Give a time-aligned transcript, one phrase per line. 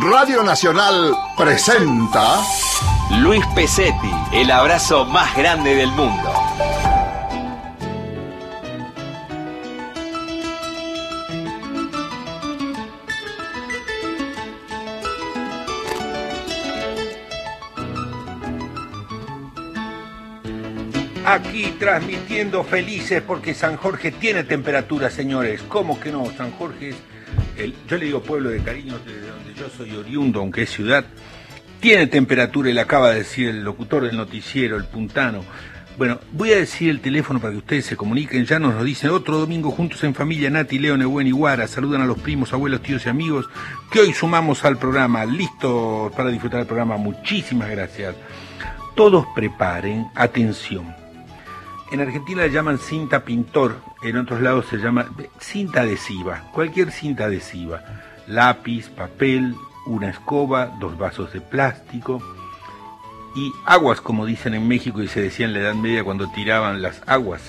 [0.00, 2.40] Radio Nacional presenta
[3.20, 6.32] Luis Pesetti, el abrazo más grande del mundo.
[21.26, 25.60] Aquí transmitiendo felices porque San Jorge tiene temperatura, señores.
[25.68, 26.24] ¿Cómo que no?
[26.34, 26.96] San Jorge es,
[27.58, 29.31] el, yo le digo pueblo de cariño, de
[29.62, 31.04] yo soy oriundo, aunque es ciudad.
[31.78, 35.44] Tiene temperatura y le acaba de decir el locutor del noticiero, el puntano.
[35.96, 38.44] Bueno, voy a decir el teléfono para que ustedes se comuniquen.
[38.44, 41.68] Ya nos lo dicen otro domingo juntos en familia, Nati, Leo, Nebuen y Guara.
[41.68, 43.48] Saludan a los primos, abuelos, tíos y amigos
[43.90, 45.24] que hoy sumamos al programa.
[45.24, 46.96] Listos para disfrutar del programa.
[46.96, 48.16] Muchísimas gracias.
[48.96, 50.92] Todos preparen, atención.
[51.92, 55.06] En Argentina le llaman cinta pintor, en otros lados se llama
[55.38, 58.11] cinta adhesiva, cualquier cinta adhesiva.
[58.26, 59.54] Lápiz, papel,
[59.86, 62.22] una escoba, dos vasos de plástico
[63.34, 66.82] y aguas, como dicen en México y se decía en la Edad Media cuando tiraban
[66.82, 67.42] las aguas.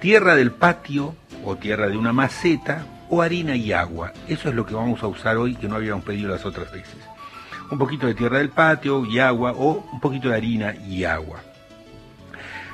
[0.00, 4.12] Tierra del patio o tierra de una maceta o harina y agua.
[4.28, 6.96] Eso es lo que vamos a usar hoy que no habíamos pedido las otras veces.
[7.70, 11.40] Un poquito de tierra del patio y agua o un poquito de harina y agua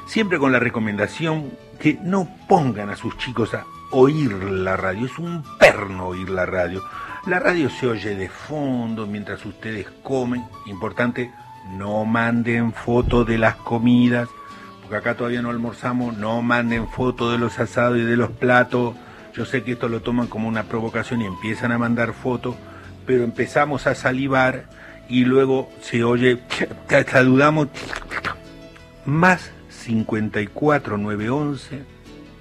[0.09, 5.07] siempre con la recomendación que no pongan a sus chicos a oír la radio.
[5.07, 6.83] Es un perno oír la radio.
[7.27, 10.45] La radio se oye de fondo mientras ustedes comen.
[10.67, 11.33] Importante,
[11.77, 14.29] no manden fotos de las comidas,
[14.81, 16.17] porque acá todavía no almorzamos.
[16.17, 18.95] No manden fotos de los asados y de los platos.
[19.35, 22.57] Yo sé que esto lo toman como una provocación y empiezan a mandar fotos,
[23.07, 24.65] pero empezamos a salivar
[25.09, 26.41] y luego se oye,
[27.11, 27.69] saludamos
[29.05, 31.83] más 54 911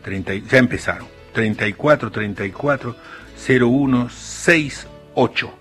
[0.04, 2.96] 30, ya empezaron 34 34
[3.48, 5.54] 01 68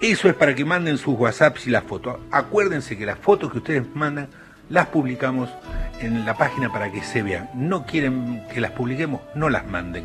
[0.00, 3.58] eso es para que manden sus whatsapps y las fotos acuérdense que las fotos que
[3.58, 4.28] ustedes mandan
[4.68, 5.50] las publicamos
[6.00, 10.04] en la página para que se vean no quieren que las publiquemos no las manden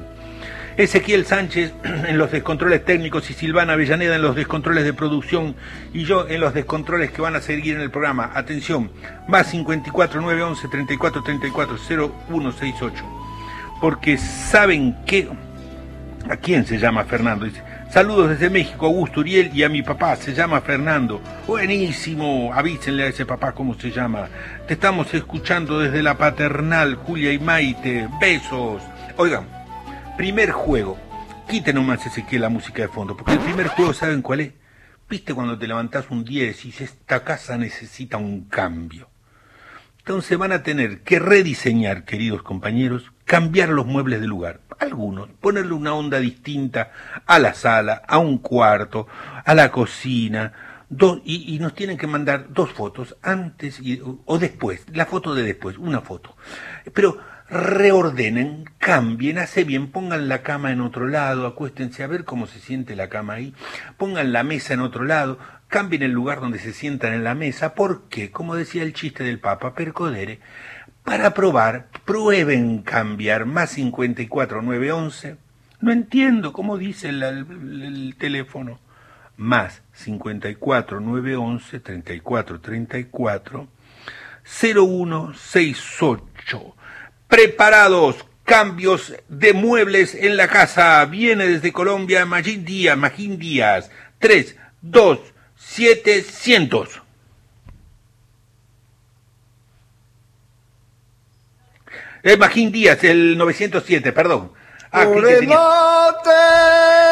[0.77, 5.55] Ezequiel Sánchez en los descontroles técnicos y Silvana Avellaneda en los descontroles de producción
[5.91, 8.29] y yo en los descontroles que van a seguir en el programa.
[8.35, 8.91] Atención,
[9.27, 13.03] más 54 911 34 34 0168.
[13.81, 15.27] Porque saben que...
[16.29, 17.45] ¿A quién se llama Fernando?
[17.45, 21.21] Dice, saludos desde México, Augusto Uriel y a mi papá, se llama Fernando.
[21.45, 24.27] Buenísimo, avísenle a ese papá cómo se llama.
[24.67, 28.07] Te estamos escuchando desde la paternal, Julia y Maite.
[28.19, 28.81] Besos.
[29.17, 29.57] Oigan,
[30.17, 30.97] Primer juego.
[31.47, 34.53] Quiten nomás que la música de fondo, porque el primer juego, ¿saben cuál es?
[35.07, 39.09] ¿Viste cuando te levantás un día y decís, esta casa necesita un cambio?
[39.99, 44.61] Entonces van a tener que rediseñar, queridos compañeros, cambiar los muebles de lugar.
[44.79, 46.91] Algunos, ponerle una onda distinta
[47.25, 49.07] a la sala, a un cuarto,
[49.43, 50.53] a la cocina,
[50.89, 55.43] Dos, y, nos tienen que mandar dos fotos, antes y, o después, la foto de
[55.43, 56.37] después, una foto.
[56.93, 57.17] Pero
[57.49, 62.59] reordenen, cambien, hace bien, pongan la cama en otro lado, acuéstense a ver cómo se
[62.59, 63.53] siente la cama ahí,
[63.97, 67.73] pongan la mesa en otro lado, cambien el lugar donde se sientan en la mesa,
[67.73, 70.39] porque, como decía el chiste del Papa, percodere,
[71.07, 75.37] para probar, prueben cambiar, más 54 911,
[75.79, 78.81] no entiendo cómo dice el, el, el teléfono,
[79.37, 83.69] más 54 911 34 34
[84.43, 86.75] 0168
[87.29, 88.25] preparados.
[88.43, 91.05] Cambios de muebles en la casa.
[91.05, 93.89] Viene desde Colombia Magín Díaz, Magín Díaz.
[94.19, 95.19] 3, 2,
[95.55, 97.06] 700.
[102.27, 104.51] Es Magín Díaz, el 907, perdón.
[104.91, 105.05] Ah,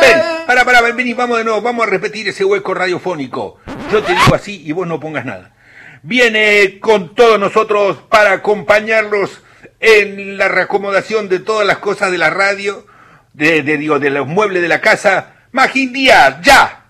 [0.02, 3.58] Ven, para, para, ven, vení, vamos de nuevo, vamos a repetir ese hueco radiofónico.
[3.94, 5.56] Yo te digo así y vos no pongas nada.
[6.04, 9.42] Viene con todos nosotros para acompañarlos
[9.80, 12.86] en la reacomodación de todas las cosas de la radio,
[13.32, 15.36] de, de, digo, de los muebles de la casa.
[15.54, 16.88] Magín Díaz, ya.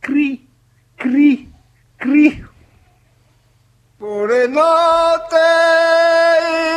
[0.00, 0.46] Cri,
[0.98, 1.48] cri,
[1.96, 2.44] cri.
[3.98, 5.36] Por el norte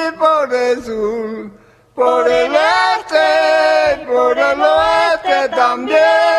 [0.08, 1.52] y por el sur,
[1.94, 6.39] por el este y por el oeste también.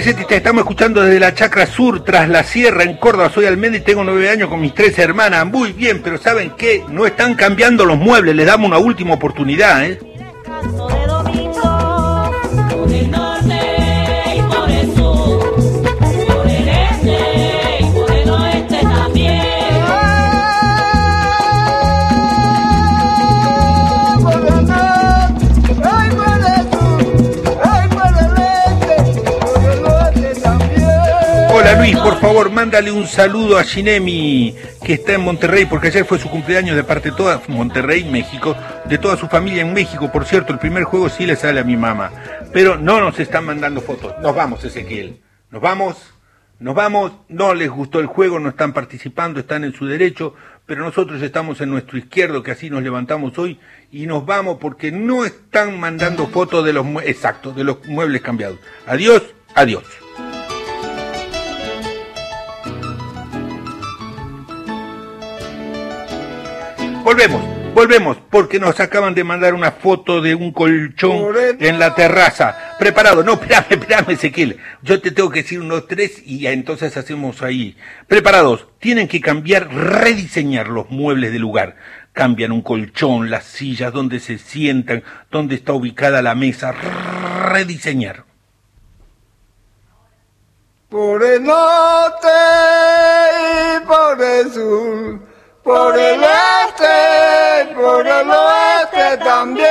[0.00, 3.28] Te estamos escuchando desde la Chacra Sur, tras la sierra, en Córdoba.
[3.28, 5.44] Soy Almendra y tengo nueve años con mis tres hermanas.
[5.44, 6.82] Muy bien, pero ¿saben qué?
[6.88, 9.98] No están cambiando los muebles, les damos una última oportunidad, ¿eh?
[31.80, 34.54] Luis, por favor, mándale un saludo a Shinemi,
[34.84, 38.54] que está en Monterrey, porque ayer fue su cumpleaños de parte de toda Monterrey, México,
[38.84, 40.12] de toda su familia en México.
[40.12, 42.10] Por cierto, el primer juego sí le sale a mi mamá.
[42.52, 44.12] Pero no nos están mandando fotos.
[44.20, 45.22] Nos vamos, Ezequiel.
[45.50, 45.96] Nos vamos,
[46.58, 47.12] nos vamos.
[47.30, 50.34] No les gustó el juego, no están participando, están en su derecho,
[50.66, 53.58] pero nosotros estamos en nuestro izquierdo, que así nos levantamos hoy,
[53.90, 58.58] y nos vamos porque no están mandando fotos de los, exacto, de los muebles cambiados.
[58.86, 59.22] Adiós,
[59.54, 59.84] adiós.
[67.10, 67.42] Volvemos,
[67.74, 71.58] volvemos, porque nos acaban de mandar una foto de un colchón Moreno.
[71.58, 72.76] en la terraza.
[72.78, 74.60] Preparado, no, espérame, espérame, Ezequiel.
[74.82, 77.76] Yo te tengo que decir unos tres y entonces hacemos ahí.
[78.06, 81.74] Preparados, tienen que cambiar, rediseñar los muebles del lugar.
[82.12, 85.02] Cambian un colchón, las sillas, donde se sientan,
[85.32, 86.70] dónde está ubicada la mesa.
[86.70, 88.22] Rediseñar.
[90.88, 92.28] Por el norte
[93.34, 95.20] y por el sur,
[95.64, 96.20] por el
[96.80, 99.66] este y por el oeste también.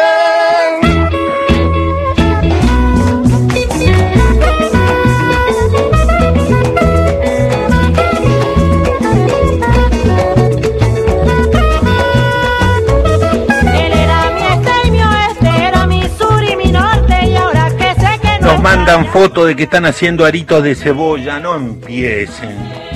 [13.73, 17.69] Él era mi este y mi oeste, era mi sur y mi norte, y ahora
[17.77, 21.39] que sé que no Nos está mandan fotos de que están haciendo aritos de cebolla,
[21.39, 22.88] no empiecen.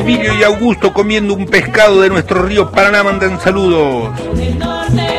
[0.00, 4.18] Emilio y Augusto comiendo un pescado de nuestro río Paraná mandan saludos.
[4.18, 5.10] por el norte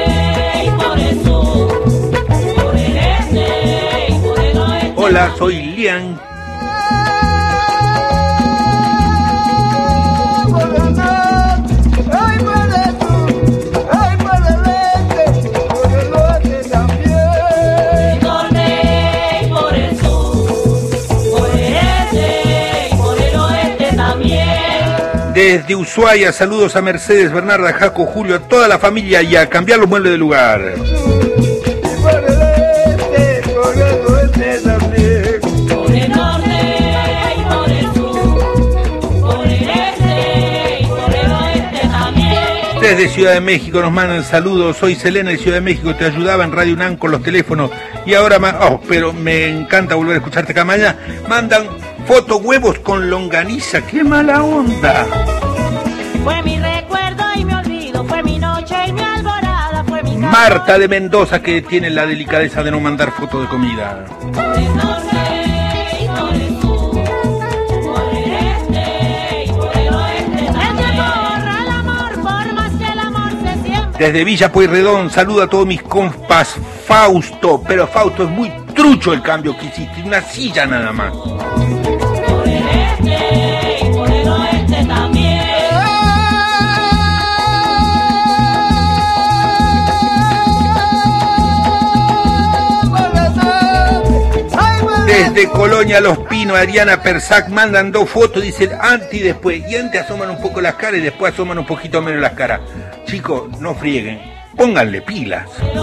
[25.41, 29.79] Desde Ushuaia, saludos a Mercedes, Bernarda, Jaco, Julio, a toda la familia y a cambiar
[29.79, 30.75] los muebles de lugar.
[42.79, 44.77] Desde Ciudad de México nos mandan saludos.
[44.77, 47.71] Soy Selena de Ciudad de México, te ayudaba en Radio UNAM con los teléfonos.
[48.05, 50.97] Y ahora, oh, pero me encanta volver a escucharte acá mañana.
[51.27, 51.80] Mandan
[52.11, 53.87] foto huevos con longaniza.
[53.87, 55.07] ¡Qué mala onda!
[56.25, 60.17] Fue mi recuerdo y mi olvido, fue mi noche y mi alborada, fue mi.
[60.17, 64.03] Marta de Mendoza que tiene la delicadeza de no mandar foto de comida.
[73.97, 76.57] Desde Villa Pueyrredón, saluda a todos mis compas.
[76.85, 81.13] Fausto, pero Fausto es muy trucho el cambio que hiciste, una silla nada más.
[95.21, 99.61] Desde Colonia Los Pinos, Ariana Persac mandan dos fotos, dicen antes y después.
[99.69, 102.61] Y antes asoman un poco las caras y después asoman un poquito menos las caras.
[103.05, 104.19] Chicos, no frieguen,
[104.57, 105.45] pónganle pilas.
[105.61, 105.77] El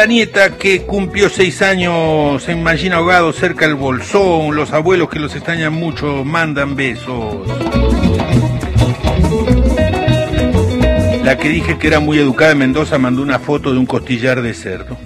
[0.00, 5.18] la nieta que cumplió seis años en Mallina Ahogado, cerca del Bolsón, los abuelos que
[5.18, 7.46] los extrañan mucho, mandan besos.
[11.22, 14.40] La que dije que era muy educada en Mendoza mandó una foto de un costillar
[14.40, 14.96] de cerdo.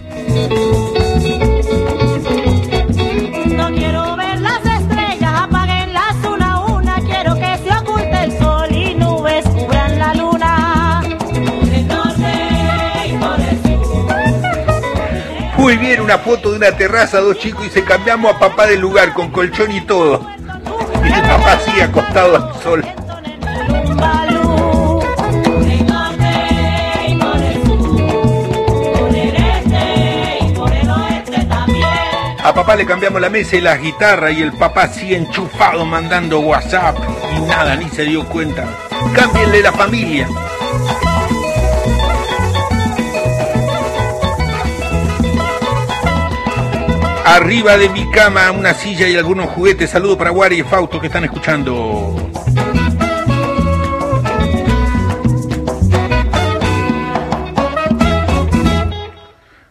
[16.01, 19.31] Una foto de una terraza, dos chicos y se cambiamos a papá del lugar con
[19.31, 20.27] colchón y todo.
[21.05, 22.85] Y el papá así acostado al sol.
[32.45, 36.41] A papá le cambiamos la mesa y la guitarra y el papá así enchufado mandando
[36.41, 36.97] WhatsApp
[37.37, 38.67] y nada, ni se dio cuenta.
[39.15, 40.29] Cámbienle la familia.
[47.35, 49.91] Arriba de mi cama una silla y algunos juguetes.
[49.91, 52.31] Saludo para Guari y Fausto que están escuchando.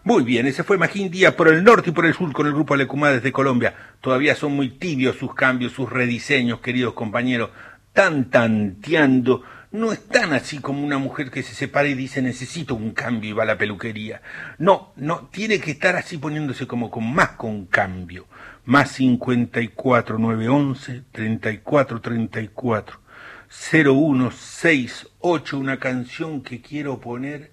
[0.02, 2.52] Muy bien, ese fue Magín Díaz por el norte y por el sur con el
[2.52, 3.74] grupo Alecumá desde Colombia.
[4.02, 7.48] Todavía son muy tibios sus cambios, sus rediseños, queridos compañeros.
[7.94, 9.42] Tan tanteando.
[9.74, 13.32] No están así como una mujer que se separa y dice necesito un cambio y
[13.32, 14.22] va a la peluquería.
[14.56, 18.28] No, no, tiene que estar así poniéndose como con más con cambio.
[18.64, 23.00] Más 54 911 34 34
[23.48, 27.50] 0168, una canción que quiero poner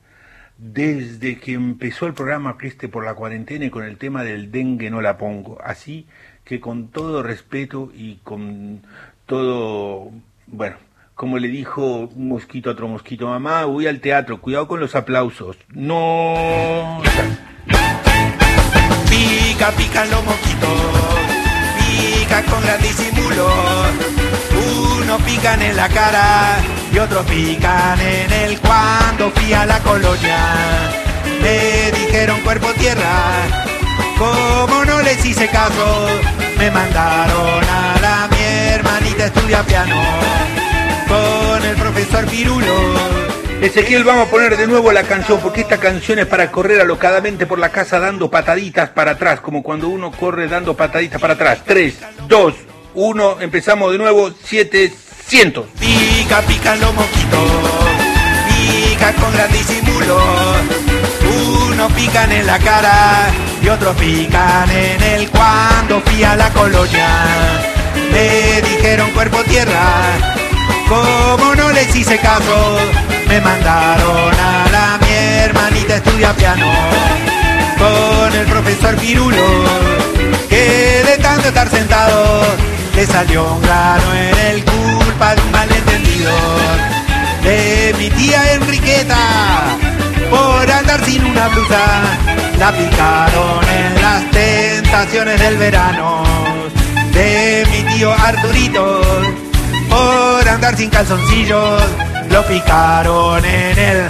[0.59, 4.91] desde que empezó el programa Preste por la cuarentena y con el tema del dengue
[4.91, 5.59] no la pongo.
[5.63, 6.05] Así
[6.43, 8.83] que con todo respeto y con
[9.25, 10.11] todo,
[10.45, 10.77] bueno,
[11.21, 14.95] como le dijo un mosquito a otro mosquito, mamá, voy al teatro, cuidado con los
[14.95, 15.55] aplausos.
[15.69, 16.99] No.
[19.07, 20.79] Pica, pican los mosquitos,
[21.77, 23.47] pica con gran disimulo.
[24.97, 26.57] Unos pican en la cara
[26.91, 30.39] y otros pican en el cuando fui a la colonia.
[31.39, 33.43] Me dijeron cuerpo tierra,
[34.17, 36.07] como no les hice caso,
[36.57, 40.60] me mandaron a la mi hermanita estudia piano
[41.11, 42.75] con el profesor Pirulo.
[43.61, 47.45] Ezequiel, vamos a poner de nuevo la canción, porque esta canción es para correr alocadamente
[47.45, 51.59] por la casa dando pataditas para atrás, como cuando uno corre dando pataditas para atrás.
[51.65, 51.95] 3,
[52.27, 52.53] 2,
[52.95, 55.67] 1, empezamos de nuevo, 700.
[55.79, 57.51] Pica, pican los mosquitos,
[58.47, 60.17] pica con gran disimulo.
[61.67, 63.29] Unos pican en la cara
[63.61, 67.09] y otros pican en el cuando fui a la colonia.
[68.11, 70.40] Me dijeron cuerpo tierra,
[70.91, 72.77] como no les hice caso,
[73.27, 76.69] me mandaron a la mi hermanita estudia piano.
[77.77, 79.47] Con el profesor Pirulo,
[80.49, 82.43] que de tanto estar sentado
[82.93, 86.31] le salió un grano en el culpa de un malentendido.
[87.41, 89.77] De mi tía Enriqueta
[90.29, 91.83] por andar sin una blusa
[92.59, 96.23] la picaron en las tentaciones del verano.
[97.13, 99.01] De mi tío Arturito
[99.91, 101.83] por andar sin calzoncillos
[102.31, 104.07] lo picaron en el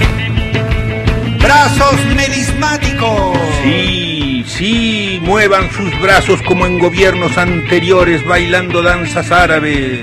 [1.39, 9.99] brazos melismáticos Sí, sí, muevan sus brazos como en gobiernos anteriores bailando danzas árabes.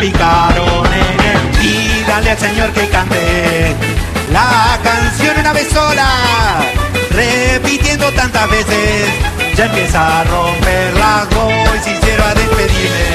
[0.00, 3.76] Picaron en el díganle al señor que cante
[4.32, 6.08] la canción una vez sola
[7.10, 9.10] repitiendo tantas veces.
[9.56, 13.08] Ya empieza a romper las voy sincero a despedirme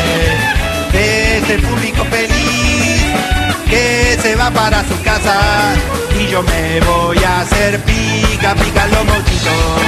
[0.91, 3.03] de este público feliz
[3.67, 5.73] que se va para su casa.
[6.19, 9.81] Y yo me voy a hacer pica, pica los mosquitos,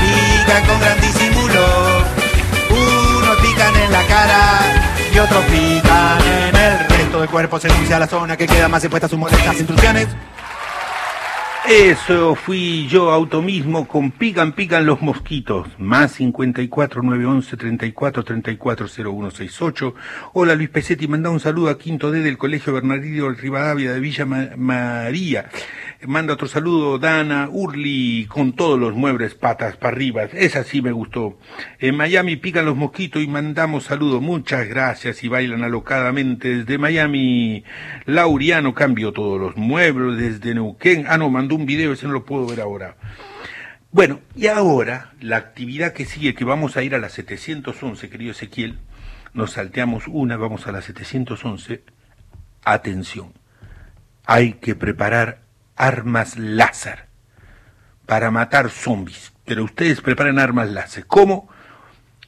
[0.00, 2.04] pica con gran disimulo,
[2.70, 4.77] unos pican en la cara
[5.18, 8.84] y otros pican en el resto del cuerpo según sea la zona que queda más
[8.84, 10.06] expuesta a sus molestas instrucciones.
[11.68, 15.66] Eso fui yo auto mismo con Pican Pican los mosquitos.
[15.78, 19.94] Más 54 911 34 34 0168.
[20.34, 24.24] Hola Luis Pesetti, manda un saludo a Quinto D del Colegio Bernardino Rivadavia de Villa
[24.24, 25.50] Ma- María.
[26.06, 30.22] Manda otro saludo Dana Urli con todos los muebles patas para arriba.
[30.32, 31.40] Esa sí me gustó.
[31.80, 34.22] En Miami pican los mosquitos y mandamos saludos.
[34.22, 37.64] Muchas gracias y bailan alocadamente desde Miami.
[38.06, 41.06] Lauriano cambió todos los muebles desde Neuquén.
[41.08, 42.96] Ah, no, mandó un video, ese no lo puedo ver ahora.
[43.90, 48.30] Bueno, y ahora la actividad que sigue, que vamos a ir a las 711, querido
[48.30, 48.78] Ezequiel,
[49.34, 51.82] nos salteamos una, vamos a la 711.
[52.62, 53.32] Atención,
[54.26, 55.47] hay que preparar
[55.78, 57.06] armas láser
[58.04, 59.32] para matar zombies.
[59.46, 61.06] Pero ustedes preparan armas láser.
[61.06, 61.48] ¿Cómo?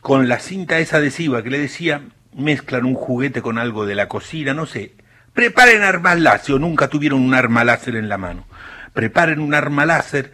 [0.01, 2.03] Con la cinta esa adhesiva que le decía,
[2.35, 4.95] mezclan un juguete con algo de la cocina, no sé.
[5.35, 8.47] Preparen armas láser o nunca tuvieron un arma láser en la mano.
[8.95, 10.33] Preparen un arma láser.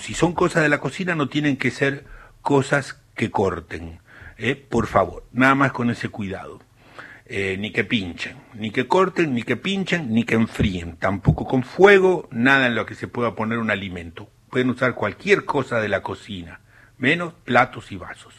[0.00, 2.04] Si son cosas de la cocina no tienen que ser
[2.42, 4.00] cosas que corten.
[4.38, 4.56] ¿eh?
[4.56, 6.60] Por favor, nada más con ese cuidado.
[7.28, 10.96] Eh, ni que pinchen, ni que corten, ni que pinchen, ni que enfríen.
[10.96, 14.28] Tampoco con fuego, nada en lo que se pueda poner un alimento.
[14.50, 16.60] Pueden usar cualquier cosa de la cocina,
[16.98, 18.32] menos platos y vasos.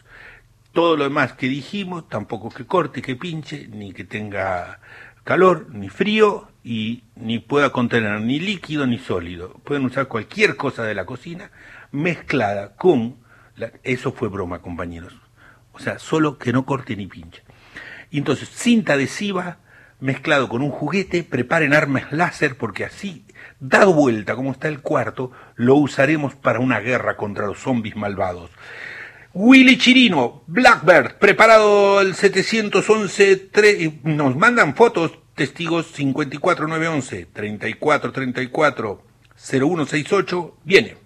[0.72, 4.79] Todo lo demás que dijimos, tampoco que corte, que pinche, ni que tenga
[5.25, 9.53] calor, ni frío, y ni pueda contener ni líquido ni sólido.
[9.65, 11.51] Pueden usar cualquier cosa de la cocina
[11.91, 13.17] mezclada con...
[13.56, 15.13] la- Eso fue broma, compañeros.
[15.74, 17.44] O sea, solo que no corte ni pinche.
[18.12, 19.58] Y entonces, cinta adhesiva
[20.00, 23.26] mezclado con un juguete, preparen armas láser porque así,
[23.60, 28.52] dado vuelta como está el cuarto, lo usaremos para una guerra contra los zombies malvados.
[29.34, 39.04] Willy Chirino, Blackbird, preparado el 711, tre- y nos mandan fotos, testigos 54911, 3434,
[39.36, 40.98] 0168, viene.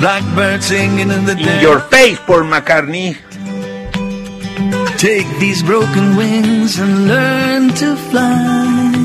[0.00, 1.62] Blackbird singing in the In dead.
[1.62, 3.16] your face, Paul McCartney.
[4.96, 8.96] Take these broken wings and learn to fly.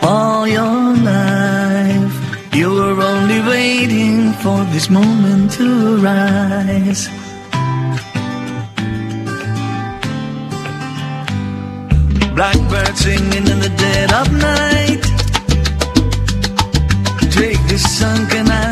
[0.00, 2.14] All your life,
[2.54, 7.08] you were only waiting for this moment to arise.
[12.34, 15.02] Blackbird singing in the dead of night.
[17.30, 18.63] Take this sunken eyes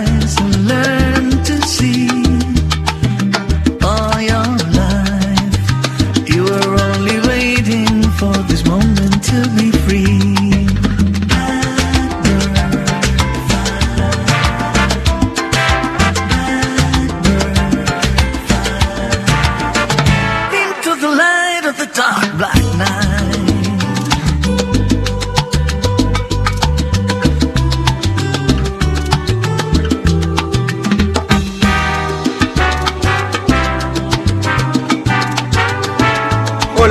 [9.22, 10.31] to be free.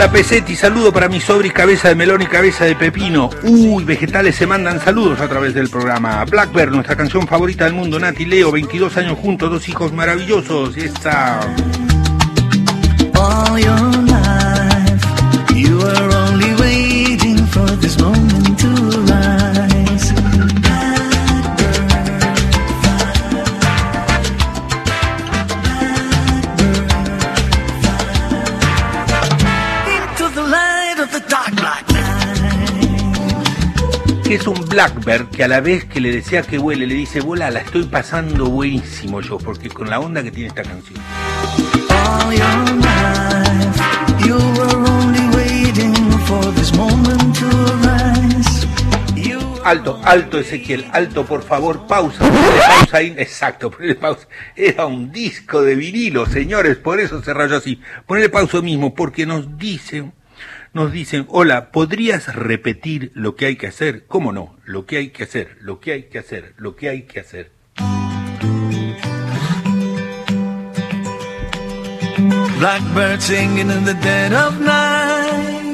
[0.01, 3.29] Hola Pesetti, saludo para mis sobris cabeza de melón y cabeza de pepino.
[3.43, 6.25] Uy, vegetales se mandan saludos a través del programa.
[6.25, 10.75] Blackbird, nuestra canción favorita del mundo, Nati Leo, 22 años juntos, dos hijos maravillosos.
[10.75, 11.39] Esta...
[13.13, 13.55] To
[19.13, 19.60] arise.
[34.31, 37.19] Que es un Blackbird que a la vez que le desea que vuele, le dice,
[37.19, 40.97] vuela, la estoy pasando buenísimo yo, porque con la onda que tiene esta canción.
[41.89, 45.93] All your life, you were only waiting
[46.27, 48.65] for this moment to arise.
[49.17, 54.29] You Alto, alto Ezequiel, alto por favor, pausa, ponle pausa ahí, exacto, ponle pausa.
[54.55, 57.81] Era un disco de vinilo, señores, por eso se rayó así.
[58.05, 60.13] Ponle pausa mismo, porque nos dicen,
[60.73, 64.05] nos dicen, hola, ¿podrías repetir lo que hay que hacer?
[64.07, 64.55] ¿Cómo no?
[64.65, 67.51] Lo que hay que hacer, lo que hay que hacer, lo que hay que hacer.
[72.59, 75.71] Blackbird singing in the dead of night.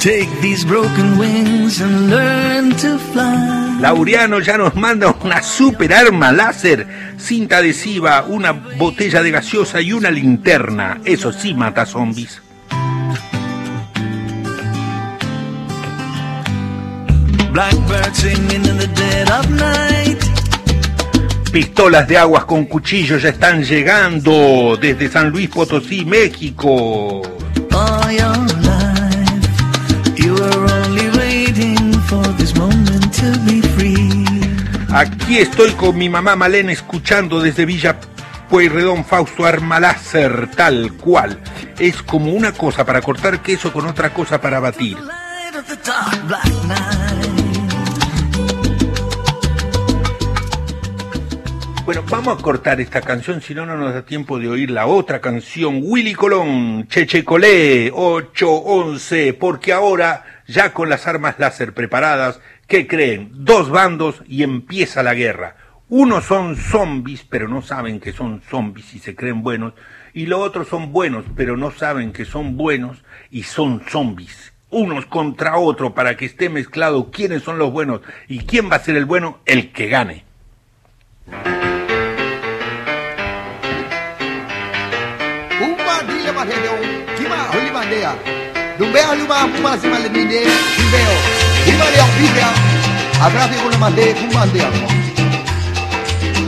[0.00, 3.80] Take these broken wings and learn to fly.
[3.80, 6.86] Laureano ya nos manda una super arma láser,
[7.18, 11.00] cinta adhesiva, una botella de gaseosa y una linterna.
[11.04, 12.43] Eso sí mata zombies.
[17.54, 20.18] Blackbird singing in the dead of night.
[21.52, 27.22] Pistolas de aguas con cuchillo ya están llegando desde San Luis Potosí, México.
[27.70, 34.26] All your life, you were only waiting for this moment to be free.
[34.92, 38.00] Aquí estoy con mi mamá Malena escuchando desde Villa
[38.50, 41.40] Pueyrredón Fausto Arma Láser, tal cual.
[41.78, 44.98] Es como una cosa para cortar queso con otra cosa para batir.
[51.84, 54.86] Bueno, vamos a cortar esta canción, si no, no nos da tiempo de oír la
[54.86, 55.80] otra canción.
[55.82, 63.28] Willy Colón, Cheche Colé, 811, porque ahora, ya con las armas láser preparadas, ¿qué creen?
[63.34, 65.56] Dos bandos y empieza la guerra.
[65.90, 69.74] Unos son zombies, pero no saben que son zombies y se creen buenos,
[70.14, 74.54] y los otros son buenos, pero no saben que son buenos y son zombies.
[74.70, 78.82] Unos contra otros para que esté mezclado quiénes son los buenos y quién va a
[78.82, 80.24] ser el bueno, el que gane.
[86.44, 86.72] makenyo
[87.16, 88.12] kima huli mandea
[88.78, 90.40] dumbe aluma kuma sima le minde
[90.76, 91.16] kimbeo
[91.64, 92.48] kima le ambidea
[93.26, 94.66] agrafi kuna mande kumandea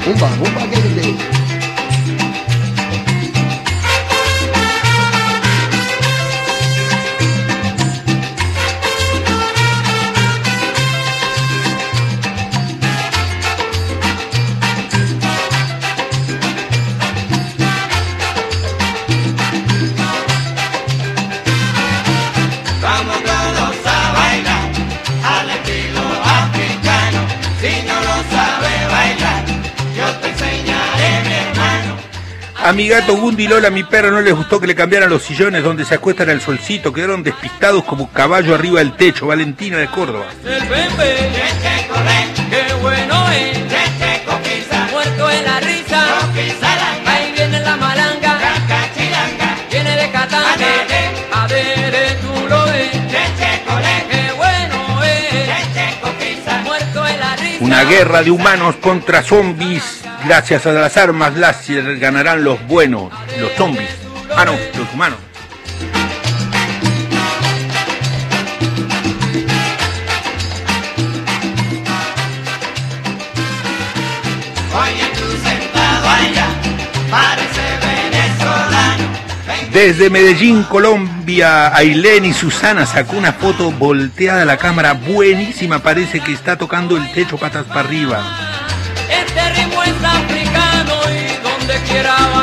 [0.05, 1.15] kumba kumba kende
[32.66, 35.62] A mi gato Gundi Lola, mi perro, no les gustó que le cambiaran los sillones
[35.62, 36.92] donde se acuestan al solcito.
[36.92, 39.29] Quedaron despistados como caballo arriba del techo.
[39.29, 40.26] Valentina de Córdoba.
[40.44, 40.66] El
[42.50, 43.65] qué bueno es,
[57.77, 60.01] Una guerra de humanos contra zombies.
[60.25, 63.91] Gracias a las armas láser ganarán los buenos, los zombies.
[64.35, 65.19] Ah, no, los humanos.
[79.77, 85.81] Desde Medellín, Colombia, Ailén y Susana sacó una foto volteada a la cámara buenísima.
[85.81, 88.25] Parece que está tocando el techo patas para arriba.
[89.11, 92.36] Este es africano y donde quiera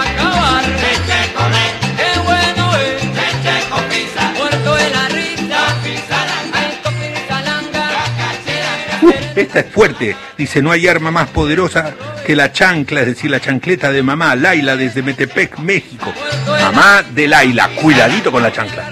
[9.36, 10.16] esta es fuerte.
[10.38, 11.94] Dice, no hay arma más poderosa
[12.26, 16.14] que la chancla, es decir, la chancleta de mamá, Laila, desde Metepec, México.
[16.48, 18.90] Mamá de Laila, cuidadito con la chancla.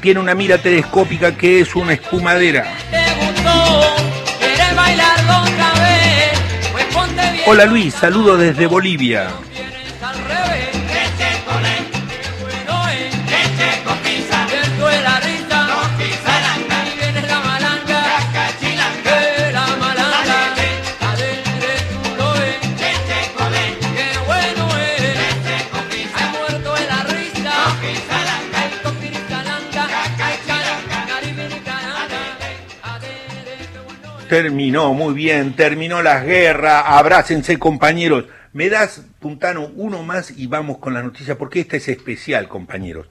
[0.00, 2.66] Tiene una mira telescópica que es una espumadera.
[6.72, 7.46] Pues.
[7.46, 9.28] Hola Luis, saludo desde Bolivia.
[34.28, 36.98] Terminó, muy bien, terminó la guerra.
[36.98, 38.26] Abrácense, compañeros.
[38.52, 43.08] Me das, Puntano, uno más y vamos con la noticia, porque esta es especial, compañeros.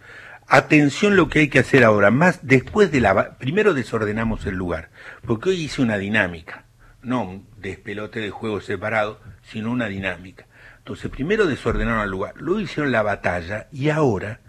[0.47, 3.37] Atención lo que hay que hacer ahora, más después de la...
[3.37, 4.89] Primero desordenamos el lugar,
[5.25, 6.65] porque hoy hice una dinámica,
[7.01, 10.45] no un despelote de juego separado, sino una dinámica.
[10.77, 14.39] Entonces, primero desordenaron el lugar, luego hicieron la batalla y ahora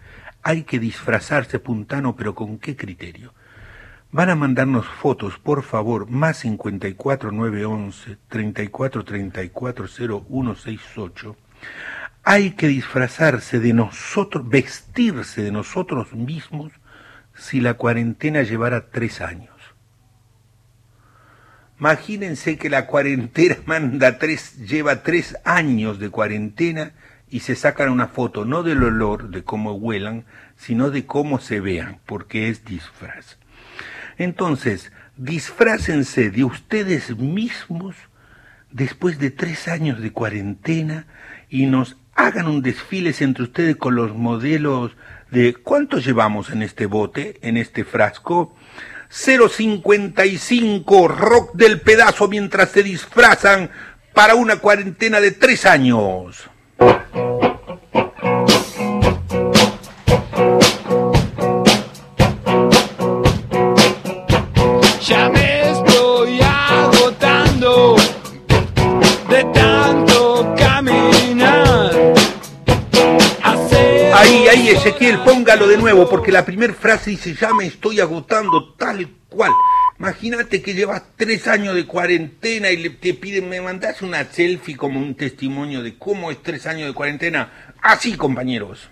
[0.42, 3.32] hay que disfrazarse, Puntano, pero ¿con qué criterio?
[4.10, 11.36] Van a mandarnos fotos, por favor, más 54 911 34 34 0168.
[12.24, 16.72] Hay que disfrazarse de nosotros, vestirse de nosotros mismos
[17.34, 19.54] si la cuarentena llevara tres años.
[21.78, 26.92] Imagínense que la cuarentena manda tres, lleva tres años de cuarentena
[27.28, 30.24] y se sacan una foto no del olor, de cómo huelan,
[30.56, 33.36] sino de cómo se vean, porque es disfraz.
[34.18, 37.96] Entonces, disfrácense de ustedes mismos
[38.70, 41.06] después de tres años de cuarentena
[41.48, 44.92] y nos hagan un desfile entre ustedes con los modelos
[45.30, 48.54] de cuánto llevamos en este bote, en este frasco.
[49.08, 53.70] 055 rock del pedazo mientras se disfrazan
[54.12, 56.50] para una cuarentena de tres años.
[74.70, 79.50] Ezequiel, póngalo de nuevo, porque la primera frase dice, ya me estoy agotando tal cual.
[79.98, 84.76] Imagínate que llevas tres años de cuarentena y le, te piden, me mandás una selfie
[84.76, 87.74] como un testimonio de cómo es tres años de cuarentena.
[87.80, 88.90] Así, compañeros.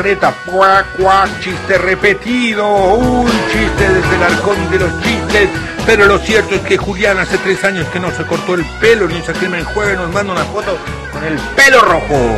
[0.00, 0.34] Larreta.
[0.46, 2.66] Cuac, cuac, chiste repetido.
[2.94, 5.50] Un chiste desde el arcón de los chistes.
[5.84, 9.06] Pero lo cierto es que Julián hace tres años que no se cortó el pelo
[9.08, 10.78] ni se crema en juego y nos manda una foto
[11.12, 12.36] con el pelo rojo.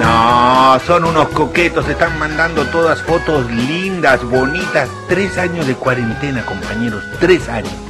[0.00, 4.88] No, son unos coquetos, están mandando todas fotos lindas, bonitas.
[5.08, 7.85] Tres años de cuarentena, compañeros, tres años.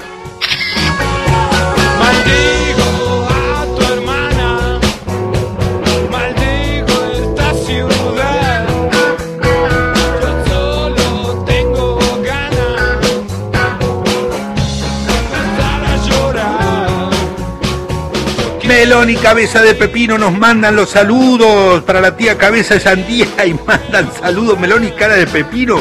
[19.09, 23.55] Y Cabeza de Pepino nos mandan los saludos para la tía Cabeza de Sandía y
[23.55, 25.79] mandan saludos Melón y Cara de Pepino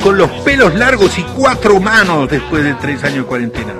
[0.00, 3.77] con los pelos largos y cuatro manos después de tres años de cuarentena.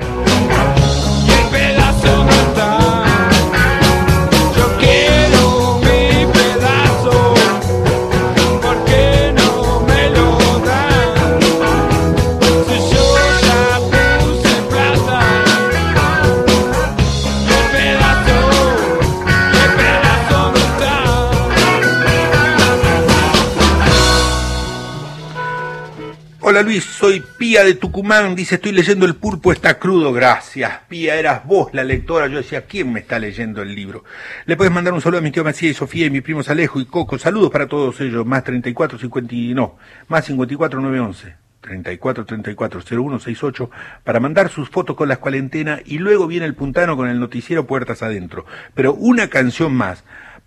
[26.76, 30.80] Soy Pía de Tucumán, dice estoy leyendo El Pulpo está crudo, gracias.
[30.86, 34.04] Pía, eras vos la lectora, yo decía, ¿quién me está leyendo el libro?
[34.44, 36.78] Le puedes mandar un saludo a mi tío Macías y Sofía y mis primos Alejo
[36.78, 39.78] y Coco, saludos para todos ellos, más 34 50 y no,
[40.08, 41.36] más 54 911.
[41.62, 43.70] 34 34 01 68
[44.04, 47.66] para mandar sus fotos con las cuarentenas y luego viene el puntano con el noticiero
[47.66, 48.44] Puertas Adentro.
[48.74, 50.04] Pero una canción más,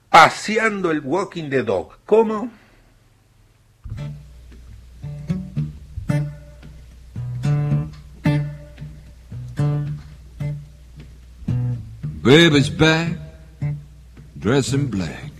[0.09, 1.97] Paseando el Walking the Dog.
[2.05, 2.51] ¿Cómo?
[12.23, 13.17] Baby's back,
[14.37, 15.31] dressed in black.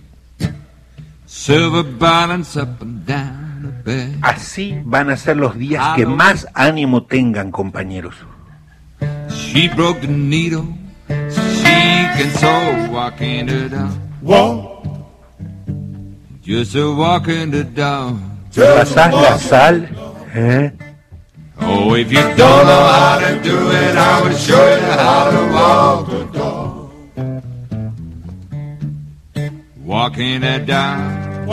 [1.26, 4.18] Silver balance up and down the back.
[4.22, 8.14] Así van a ser los días que más ánimo tengan, compañeros.
[9.30, 10.66] She broke the needle.
[11.08, 13.98] She can sew walking down.
[14.20, 14.84] Walk,
[16.42, 18.20] Just a walking it down.
[18.52, 19.88] Pasás la sal,
[20.34, 20.72] ¿eh?
[21.60, 25.52] Oh, if you don't know how to do it, I will show you how to
[25.52, 26.61] walk the dog.
[29.92, 31.46] Walking it down.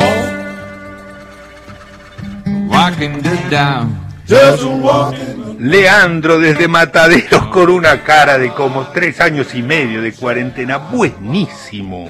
[2.70, 4.00] Walking it down.
[4.26, 5.58] just walking.
[5.60, 10.78] Leandro desde Mataderos con una cara de como tres años y medio de cuarentena.
[10.78, 12.08] Buenísimo.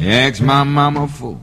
[0.00, 1.36] Ask my mama for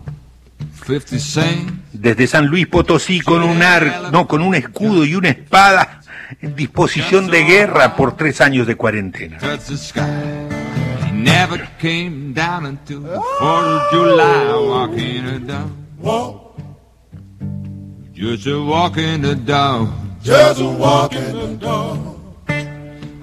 [0.88, 1.74] 50 cents.
[1.94, 6.02] Desde San Luis Potosí con un ar, no, con un escudo y una espada
[6.42, 9.38] en disposición de guerra por tres años de cuarentena.
[11.26, 15.86] never came down until the 4th of July, walking it down.
[18.14, 18.76] Just a.
[20.24, 22.16] Just walking the dog.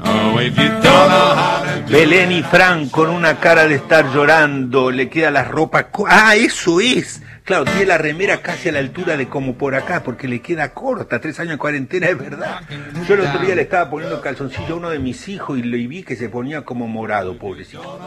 [0.04, 3.76] Oh, if you don't know how to do Belén y Fran con una cara de
[3.76, 5.88] estar llorando, le queda la ropa.
[6.08, 7.22] Ah, eso es.
[7.44, 10.72] Claro, tiene la remera casi a la altura de como por acá, porque le queda
[10.72, 11.20] corta.
[11.20, 12.62] Tres años de cuarentena, es verdad.
[13.08, 15.78] Yo el otro día le estaba poniendo calzoncillo a uno de mis hijos y le
[15.88, 17.98] vi que se ponía como morado, pobrecito.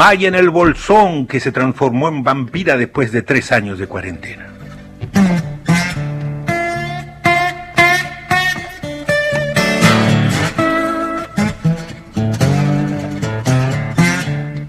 [0.00, 4.46] Maya en el bolsón, que se transformó en vampira después de tres años de cuarentena.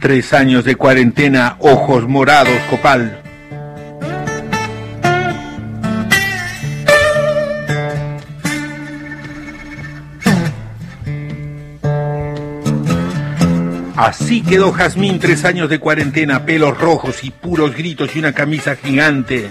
[0.01, 3.21] Tres años de cuarentena, ojos morados, copal.
[14.01, 18.75] Así quedó Jazmín tres años de cuarentena, pelos rojos y puros gritos y una camisa
[18.75, 19.47] gigante.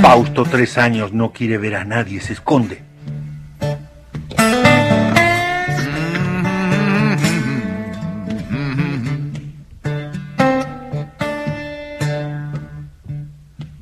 [0.00, 2.80] Fausto tres años no quiere ver a nadie, se esconde.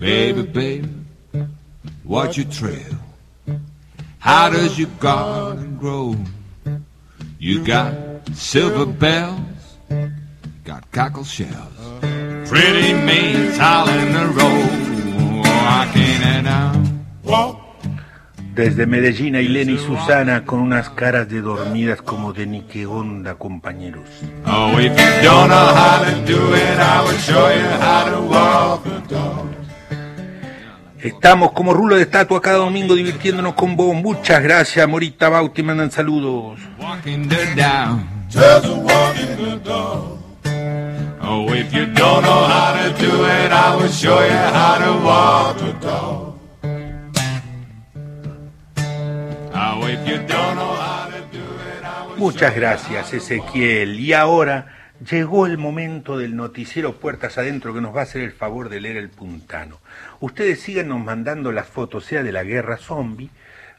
[0.01, 0.91] Baby, baby,
[2.05, 2.99] watch your trail.
[4.19, 5.66] How does your garden
[7.39, 7.95] You got
[8.35, 9.39] silver bells,
[10.65, 11.79] got cockle shells,
[12.49, 14.87] pretty maids all in a row.
[15.45, 16.17] I can't.
[17.25, 17.67] Walk
[18.57, 23.35] Desde Medellín, Ailén y Susana con unas caras de dormidas como de ni qué onda,
[23.35, 24.09] compañeros.
[24.47, 28.23] Oh, if you don't know how to do it, I will show you how to
[28.23, 29.56] walk the dog.
[31.07, 33.95] Estamos como rulo de estatua cada domingo divirtiéndonos con vos.
[33.95, 36.59] Muchas gracias, Morita Bauti, mandan saludos.
[36.81, 38.17] Walking the down.
[38.29, 40.19] just walking the dog.
[41.23, 45.05] Oh, if you don't know how to do it, I will show you how to
[45.05, 46.39] walk The dog.
[49.55, 54.01] Oh, if you don't know how to do it, I will Muchas gracias, Ezequiel.
[54.01, 58.33] Y ahora llegó el momento del noticiero Puertas Adentro que nos va a hacer el
[58.33, 59.81] favor de leer el puntano.
[60.21, 63.31] Ustedes síganos mandando las fotos, sea de la guerra zombie,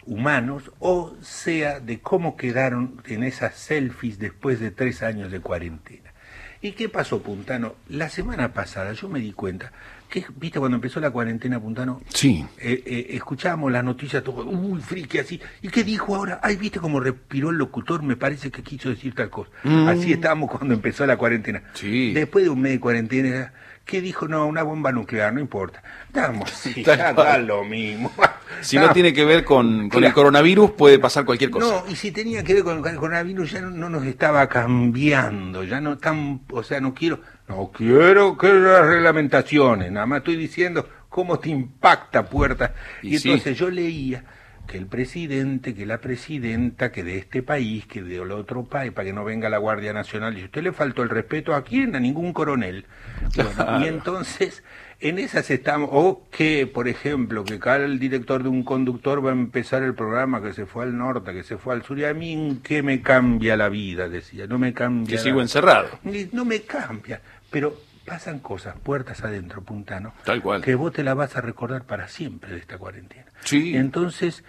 [0.06, 6.14] humanos, o sea de cómo quedaron en esas selfies después de tres años de cuarentena.
[6.62, 7.76] ¿Y qué pasó, Puntano?
[7.88, 9.72] La semana pasada yo me di cuenta
[10.10, 12.46] que, viste, cuando empezó la cuarentena, Puntano, Sí.
[12.60, 15.40] eh, eh, escuchábamos las noticias, todo, uy, friki, así.
[15.62, 16.40] ¿Y qué dijo ahora?
[16.42, 19.50] Ay, viste cómo respiró el locutor, me parece que quiso decir tal cosa.
[19.64, 19.88] Mm.
[19.90, 21.62] Así estábamos cuando empezó la cuarentena.
[21.74, 22.14] Sí.
[22.14, 23.54] Después de un mes de cuarentena,
[23.86, 24.28] ¿qué dijo?
[24.28, 25.84] No, una bomba nuclear, no importa.
[26.08, 28.12] Estamos, sí, ya da lo mismo.
[28.62, 30.08] Si no tiene que ver con, con Claro.
[30.08, 31.84] el coronavirus, puede pasar cualquier cosa.
[31.86, 35.64] No, y si tenía que ver con el coronavirus, ya no, no nos estaba cambiando,
[35.64, 40.36] ya no tan, o sea, no quiero, no quiero que las reglamentaciones, nada más estoy
[40.36, 42.74] diciendo cómo te impacta puerta.
[43.02, 43.30] Y, Y sí.
[43.32, 44.24] entonces yo leía
[44.68, 49.06] que el presidente, que la presidenta, que de este país, que de otro país, para
[49.06, 52.02] que no venga la Guardia Nacional, y usted le faltó el respeto a quién, a
[52.02, 52.86] ningún coronel.
[53.34, 53.80] Bueno, Claro.
[53.86, 54.64] y entonces,
[55.00, 59.30] en esas estamos, o que, por ejemplo, que cada el director de un conductor va
[59.30, 62.04] a empezar el programa que se fue al norte, que se fue al sur, y
[62.04, 64.10] a mí, ¿en ¿qué me cambia la vida?
[64.10, 65.16] Decía, no me cambia.
[65.16, 65.88] Que sigo encerrado.
[66.34, 67.22] No me cambia,
[67.58, 70.62] pero pasan cosas, puertas adentro, puntano, Tal cual.
[70.62, 73.26] que vos te la vas a recordar para siempre de esta cuarentena.
[73.46, 73.76] Sí.
[73.76, 74.44] Entonces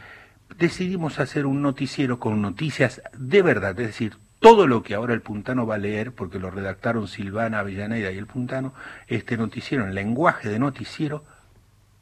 [0.59, 5.23] decidimos hacer un noticiero con noticias de verdad, es decir, todo lo que ahora el
[5.23, 8.75] puntano va a leer, porque lo redactaron Silvana Avellaneda y el puntano,
[9.07, 11.25] este noticiero en lenguaje de noticiero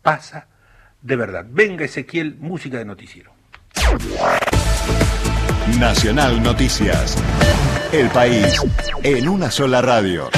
[0.03, 0.49] pasa
[1.03, 1.47] de verdad.
[1.49, 3.31] Venga Ezequiel, música de noticiero.
[5.79, 7.17] Nacional Noticias.
[7.93, 8.61] El país
[9.05, 10.29] en una sola radio.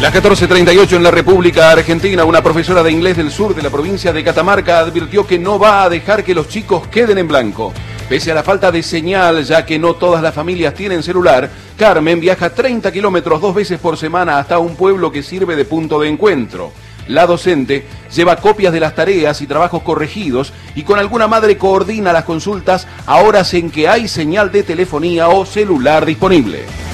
[0.00, 4.14] Las 14.38 en la República Argentina, una profesora de inglés del sur de la provincia
[4.14, 7.74] de Catamarca advirtió que no va a dejar que los chicos queden en blanco.
[8.08, 12.18] Pese a la falta de señal, ya que no todas las familias tienen celular, Carmen
[12.18, 16.08] viaja 30 kilómetros dos veces por semana hasta un pueblo que sirve de punto de
[16.08, 16.72] encuentro.
[17.06, 17.84] La docente
[18.16, 22.86] lleva copias de las tareas y trabajos corregidos y con alguna madre coordina las consultas
[23.04, 26.89] a horas en que hay señal de telefonía o celular disponible.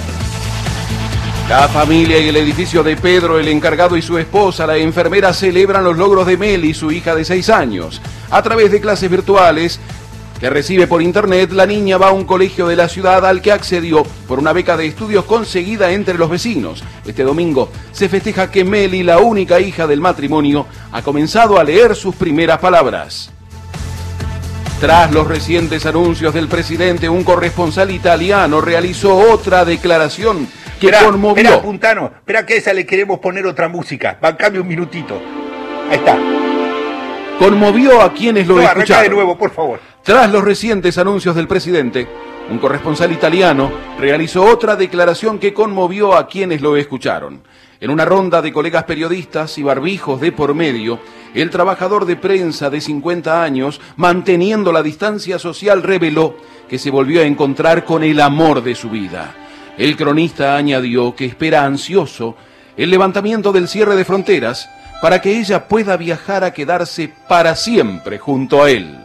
[1.49, 5.84] La familia y el edificio de Pedro, el encargado y su esposa, la enfermera, celebran
[5.84, 8.03] los logros de Meli, su hija de seis años.
[8.32, 9.78] A través de clases virtuales,
[10.40, 13.53] que recibe por internet, la niña va a un colegio de la ciudad al que
[13.53, 16.82] accedió por una beca de estudios conseguida entre los vecinos.
[17.07, 21.94] Este domingo se festeja que Meli, la única hija del matrimonio, ha comenzado a leer
[21.94, 23.30] sus primeras palabras.
[24.80, 30.49] Tras los recientes anuncios del presidente, un corresponsal italiano realizó otra declaración
[30.81, 31.43] que Esperá, conmovió.
[31.43, 34.18] Espera, Puntano, espera que a esa le queremos poner otra música.
[34.20, 35.20] Bancame un minutito.
[35.91, 36.16] Ahí está.
[37.39, 39.03] Conmovió a quienes lo No, escucharon.
[39.05, 39.81] de nuevo, por favor.
[40.03, 42.07] Tras los recientes anuncios del presidente,
[42.51, 47.43] un corresponsal italiano realizó otra declaración que conmovió a quienes lo escucharon.
[47.79, 50.99] En una ronda de colegas periodistas y barbijos de por medio,
[51.35, 56.37] el trabajador de prensa de 50 años, manteniendo la distancia social, reveló
[56.70, 59.35] que se volvió a encontrar con el amor de su vida.
[59.79, 62.37] El cronista añadió que espera ansioso
[62.77, 64.68] el levantamiento del cierre de fronteras
[65.03, 68.99] para que ella pueda viajar a quedarse para siempre junto a él.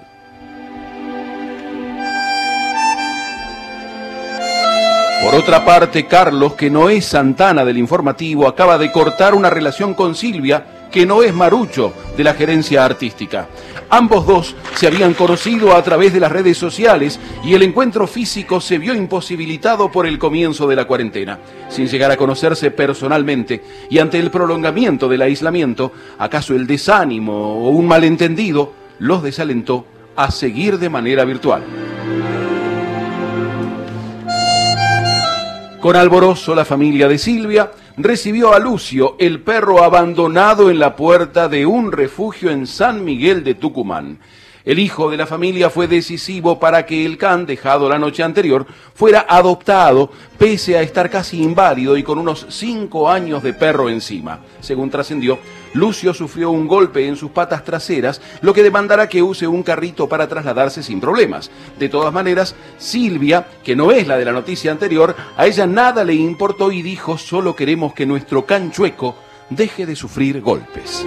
[5.24, 9.94] Por otra parte, Carlos, que no es Santana del informativo, acaba de cortar una relación
[9.94, 13.48] con Silvia, que no es Marucho de la gerencia artística.
[13.90, 18.62] Ambos dos se habían conocido a través de las redes sociales y el encuentro físico
[18.62, 21.40] se vio imposibilitado por el comienzo de la cuarentena.
[21.70, 27.70] Sin llegar a conocerse personalmente y ante el prolongamiento del aislamiento, acaso el desánimo o
[27.70, 29.86] un malentendido los desalentó
[30.16, 31.64] a seguir de manera virtual.
[35.80, 41.48] Con alborozo, la familia de Silvia recibió a Lucio, el perro abandonado en la puerta
[41.48, 44.20] de un refugio en San Miguel de Tucumán.
[44.64, 48.68] El hijo de la familia fue decisivo para que el can, dejado la noche anterior,
[48.94, 54.40] fuera adoptado, pese a estar casi inválido y con unos cinco años de perro encima.
[54.60, 55.40] Según trascendió,
[55.74, 60.08] Lucio sufrió un golpe en sus patas traseras, lo que demandará que use un carrito
[60.10, 61.50] para trasladarse sin problemas.
[61.80, 66.04] De todas maneras, Silvia, que no es la de la noticia anterior, a ella nada
[66.04, 69.16] le importó y dijo, solo queremos que nuestro can chueco
[69.50, 71.06] deje de sufrir golpes.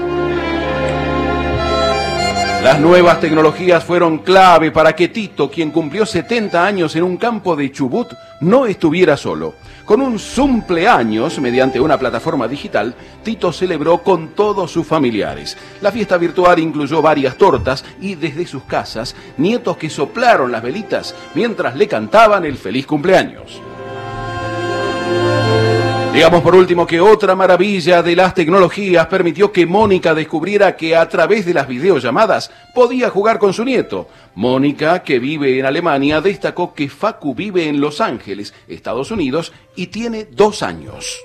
[2.65, 7.55] Las nuevas tecnologías fueron clave para que Tito, quien cumplió 70 años en un campo
[7.57, 9.55] de Chubut, no estuviera solo.
[9.85, 15.59] Con un cumpleaños mediante una plataforma digital, Tito celebró con todos sus familiares.
[15.83, 21.15] La fiesta virtual incluyó varias tortas y desde sus casas, nietos que soplaron las velitas
[21.35, 23.61] mientras le cantaban el feliz cumpleaños.
[26.15, 31.09] Digamos por último que otra maravilla de las tecnologías permitió que Mónica descubriera que a
[31.09, 34.09] través de las videollamadas podía jugar con su nieto.
[34.37, 39.89] Mónica, que vive en Alemania, destacó que Facu vive en Los Ángeles, Estados Unidos, y
[39.89, 41.19] tiene dos años.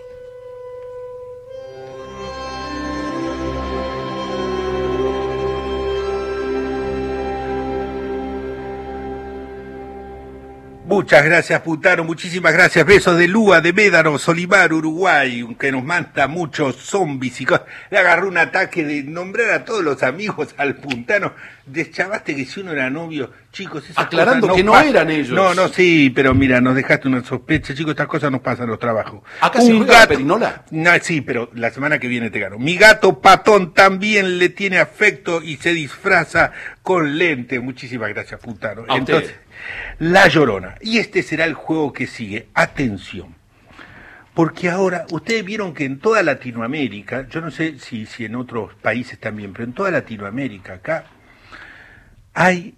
[10.89, 12.03] Muchas gracias, Putano.
[12.03, 12.83] Muchísimas gracias.
[12.83, 17.67] Besos de Lúa, de Médano, Solimar, Uruguay, que nos manda muchos zombies y cosas.
[17.91, 21.33] Le agarró un ataque de nombrar a todos los amigos al Puntano.
[21.67, 25.29] Deschavaste que si uno era novio, chicos, esas Aclarando cosas que no eran ellos.
[25.29, 28.79] No, no, sí, pero mira, nos dejaste una sospecha, chicos, estas cosas nos pasan los
[28.79, 29.21] trabajos.
[29.41, 30.63] ¿Acá se juega la perinola?
[30.71, 32.57] No, sí, pero la semana que viene te gano.
[32.57, 37.59] Mi gato patón también le tiene afecto y se disfraza con lente.
[37.59, 38.85] Muchísimas gracias, Puntano.
[38.87, 39.35] A usted.
[39.99, 40.75] La Llorona.
[40.81, 42.47] Y este será el juego que sigue.
[42.53, 43.39] Atención.
[44.33, 49.19] Porque ahora, ustedes vieron que en toda Latinoamérica, yo no sé si, en otros países
[49.19, 51.05] también, pero en toda Latinoamérica acá,
[52.33, 52.75] hay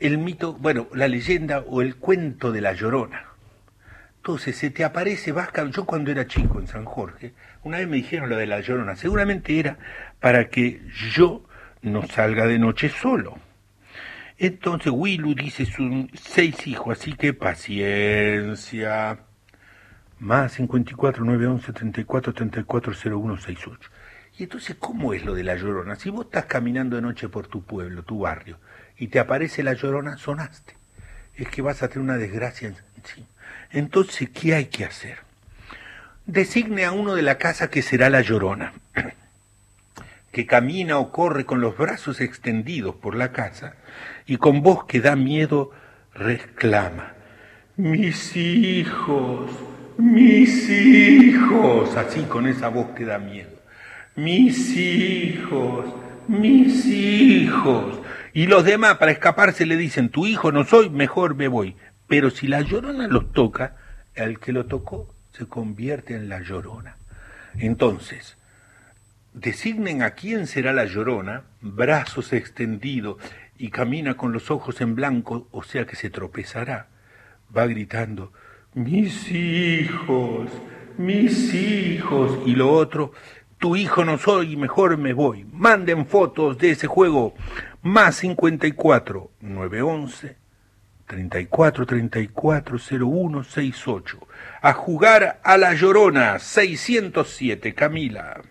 [0.00, 3.24] el mito, bueno, la leyenda o el cuento de la Llorona.
[4.16, 7.96] Entonces se te aparece, vas, yo cuando era chico en San Jorge, una vez me
[7.96, 9.78] dijeron lo de la Llorona, seguramente era
[10.20, 10.82] para que
[11.14, 11.42] yo
[11.80, 13.38] no salga de noche solo.
[14.40, 19.18] Entonces Willu dice sus seis hijos, así que paciencia.
[20.20, 23.90] Más 54 911 34 34 0168.
[24.38, 25.96] Y entonces, ¿cómo es lo de la llorona?
[25.96, 28.58] Si vos estás caminando de noche por tu pueblo, tu barrio,
[28.96, 30.76] y te aparece la llorona, sonaste.
[31.34, 33.26] Es que vas a tener una desgracia encima.
[33.72, 35.18] Entonces, ¿qué hay que hacer?
[36.26, 38.72] Designe a uno de la casa que será la llorona,
[40.32, 43.74] que camina o corre con los brazos extendidos por la casa
[44.28, 45.72] y con voz que da miedo
[46.14, 47.14] reclama.
[47.76, 49.50] Mis hijos,
[49.96, 53.50] mis hijos, así con esa voz que da miedo.
[54.16, 55.86] Mis hijos,
[56.28, 58.00] mis hijos.
[58.34, 61.76] Y los demás para escaparse le dicen, tu hijo no soy, mejor me voy.
[62.06, 63.76] Pero si la llorona los toca,
[64.14, 66.96] el que lo tocó se convierte en la llorona.
[67.56, 68.36] Entonces,
[69.32, 73.16] designen a quién será la llorona, brazos extendidos
[73.58, 76.88] y camina con los ojos en blanco, o sea que se tropezará.
[77.54, 78.32] Va gritando,
[78.74, 80.50] mis hijos,
[80.96, 82.38] mis hijos.
[82.46, 83.12] Y lo otro,
[83.58, 85.44] tu hijo no soy, mejor me voy.
[85.52, 87.34] Manden fotos de ese juego.
[87.82, 90.36] Más 54 911
[91.06, 94.18] 34 34 01 68.
[94.62, 98.42] A jugar a la Llorona 607, Camila.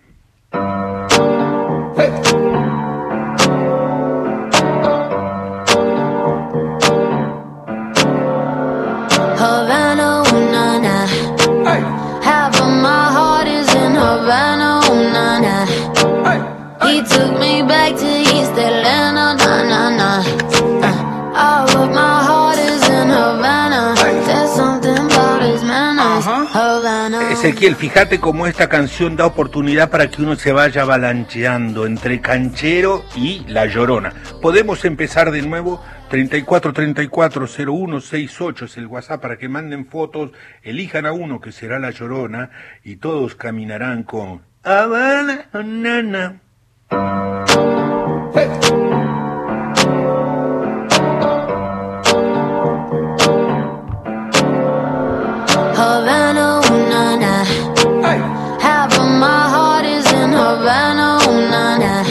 [16.87, 20.23] He took me back to East Atlanta, na, na, na.
[20.79, 23.93] Uh, all of my heart is in Havana.
[23.97, 26.23] There's something about his manners.
[26.25, 27.29] Havana.
[27.33, 33.03] Ezequiel, fíjate cómo esta canción da oportunidad para que uno se vaya balanceando entre Canchero
[33.17, 34.13] y La Llorona.
[34.41, 35.83] Podemos empezar de nuevo.
[36.09, 40.31] 34 34 01 68 es el WhatsApp para que manden fotos,
[40.63, 42.49] elijan a uno que será La Llorona
[42.81, 46.46] y todos caminarán con Habana, nana.
[55.75, 57.43] Havana, ooh, na, na.
[58.59, 62.03] Half of my heart is in Havana, ooh, na, na.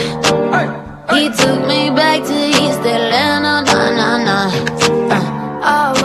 [1.15, 4.37] He took me back to East Atlanta, na, na, na.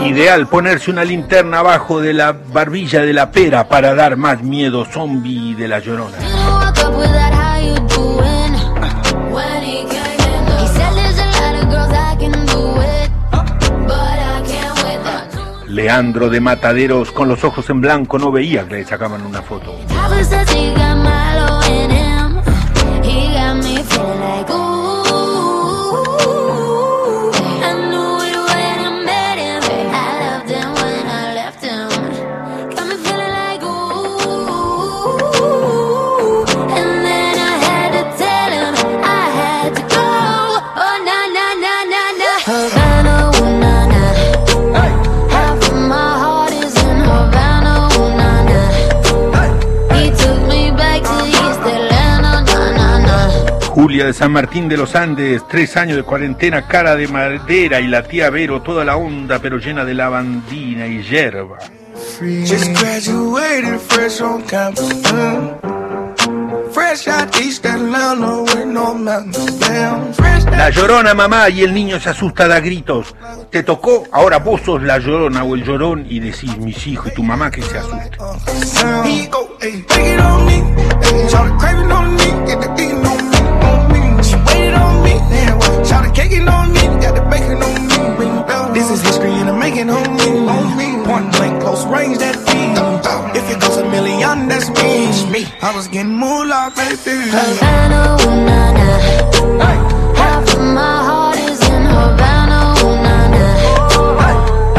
[0.07, 4.85] Ideal ponerse una linterna abajo de la barbilla de la pera para dar más miedo
[4.85, 6.17] zombie de La Llorona.
[15.83, 19.75] Leandro de Mataderos con los ojos en blanco no veía que le sacaban una foto.
[53.93, 57.89] Julia de San Martín de los Andes, tres años de cuarentena, cara de madera y
[57.89, 61.59] la tía Vero, toda la onda pero llena de lavandina y hierba.
[62.19, 64.95] Just graduated fresh on campus.
[66.73, 70.15] Fresh out East Atlanta with no mountains down.
[70.15, 73.15] Fresh La llorona mamá y el niño se asusta da gritos.
[73.51, 77.15] Te tocó, ahora vos sos la llorona o el llorón y decís mis hijos y
[77.15, 78.17] tu mamá que se asuste.
[78.65, 79.07] sound.
[79.07, 80.63] Here you go, ayy, take it on me.
[80.63, 82.82] Ayy, Shout the craving on me, get the
[86.15, 88.75] caking on me, got the bacon on me.
[88.75, 91.05] This is history and I'm making on me, on me.
[91.05, 92.73] Point blank, close range, that feed.
[93.37, 95.31] If it goes a million, that's me.
[95.31, 95.47] me.
[95.61, 97.29] I was getting moolah, baby.
[97.31, 98.87] Havana, ooh na na.
[100.17, 103.45] Half of my heart is in Havana, ooh na na.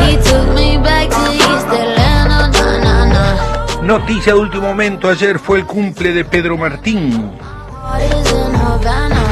[0.06, 3.82] He took me back to East Atlanta, na na na.
[3.82, 7.32] Noticia de último momento, ayer fue el cumple de Pedro Martín.
[7.70, 9.23] Heart is in Havana, Havana.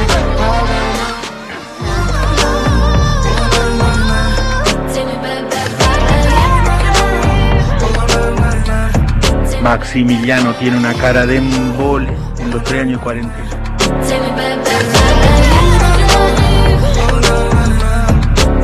[9.62, 12.08] Maximiliano tiene una cara de embole
[12.40, 13.48] en los tres años y cuarentena.
[13.78, 15.04] Take me back, back, back.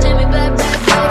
[0.00, 1.08] Take me back, back, back.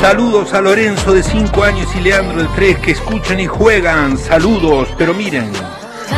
[0.00, 4.16] Saludos a Lorenzo de 5 años y Leandro de 3 que escuchan y juegan.
[4.16, 5.52] Saludos, pero miren,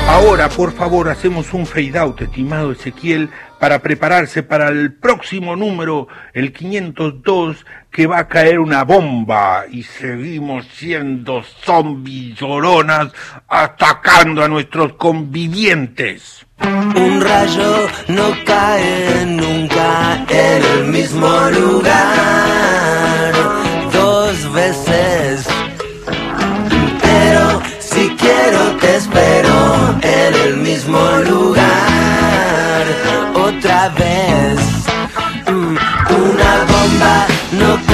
[0.07, 6.09] ahora por favor hacemos un fade out, estimado Ezequiel, para prepararse para el próximo número,
[6.33, 13.13] el 502, que va a caer una bomba y seguimos siendo zombies lloronas
[13.49, 16.47] atacando a nuestros convivientes.
[16.61, 23.33] Un rayo no cae nunca en el mismo lugar
[23.93, 25.58] dos veces.
[28.19, 30.99] Quiero te espero en el mismo
[31.29, 32.85] lugar
[33.35, 34.59] otra vez.
[35.47, 37.88] Mm, Una bomba no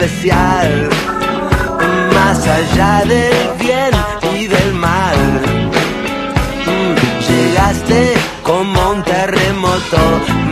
[0.00, 0.88] especial,
[2.14, 3.90] más allá del bien
[4.34, 5.16] y del mal.
[7.28, 9.98] Llegaste como un terremoto,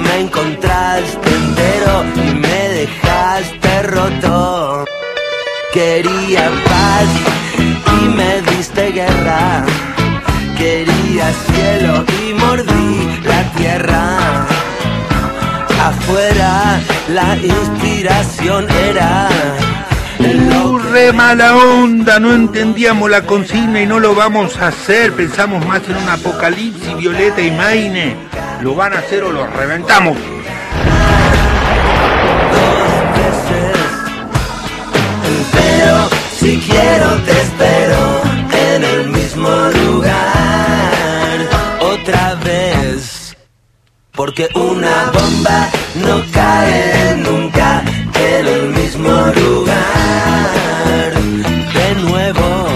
[0.03, 4.85] me encontraste entero y me dejaste roto.
[5.73, 7.09] Quería paz
[8.03, 9.65] y me diste guerra.
[10.59, 14.58] Quería cielo y mordí la tierra.
[15.89, 19.29] Afuera la inspiración era
[20.21, 25.13] Uh, re mala onda, no entendíamos la consigna y no lo vamos a hacer.
[25.15, 28.17] Pensamos más en un apocalipsis, Violeta y Maine.
[28.61, 30.19] ¿Lo van a hacer o lo reventamos?
[35.53, 38.23] Pero si quiero te espero
[38.75, 39.49] en el mismo
[39.87, 40.78] lugar
[44.19, 50.51] Porque una bomba no cae nunca en el mismo lugar.
[51.73, 52.67] De nuevo,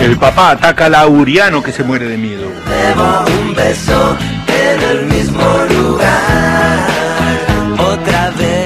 [0.00, 2.48] El papá ataca a Lauriano que se muere de miedo.
[2.70, 4.16] debo un beso
[4.46, 6.86] en el mismo lugar
[7.92, 8.65] otra vez.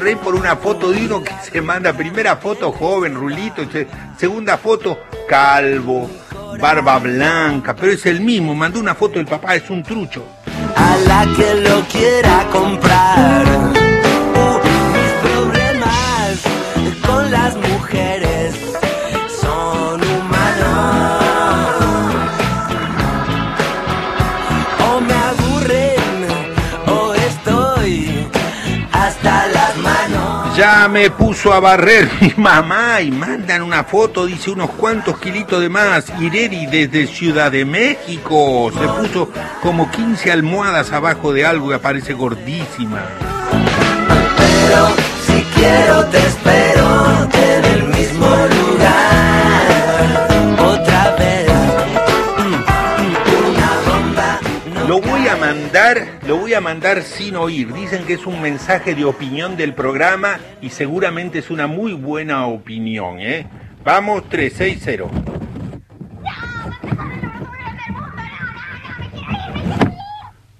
[0.00, 1.92] Reí por una foto de uno que se manda.
[1.92, 3.62] Primera foto joven, rulito.
[3.70, 3.86] se-
[4.16, 4.98] Segunda foto,
[5.28, 6.10] calvo,
[6.60, 7.74] barba blanca.
[7.76, 8.54] Pero es el mismo.
[8.54, 10.24] Mandó una foto del papá, es un trucho.
[10.76, 13.79] a la que lo quiera comprar.
[30.60, 35.58] Ya me puso a barrer mi mamá y mandan una foto, dice unos cuantos kilitos
[35.58, 36.12] de más.
[36.20, 38.70] Ireri desde Ciudad de México.
[38.70, 39.30] Se puso
[39.62, 43.00] como 15 almohadas abajo de algo y aparece gordísima.
[44.36, 44.88] Pero
[45.26, 46.80] si quiero te espero
[55.36, 57.72] mandar, lo voy a mandar sin oír.
[57.72, 62.46] Dicen que es un mensaje de opinión del programa y seguramente es una muy buena
[62.46, 63.46] opinión, ¿eh?
[63.84, 65.04] Vamos 360.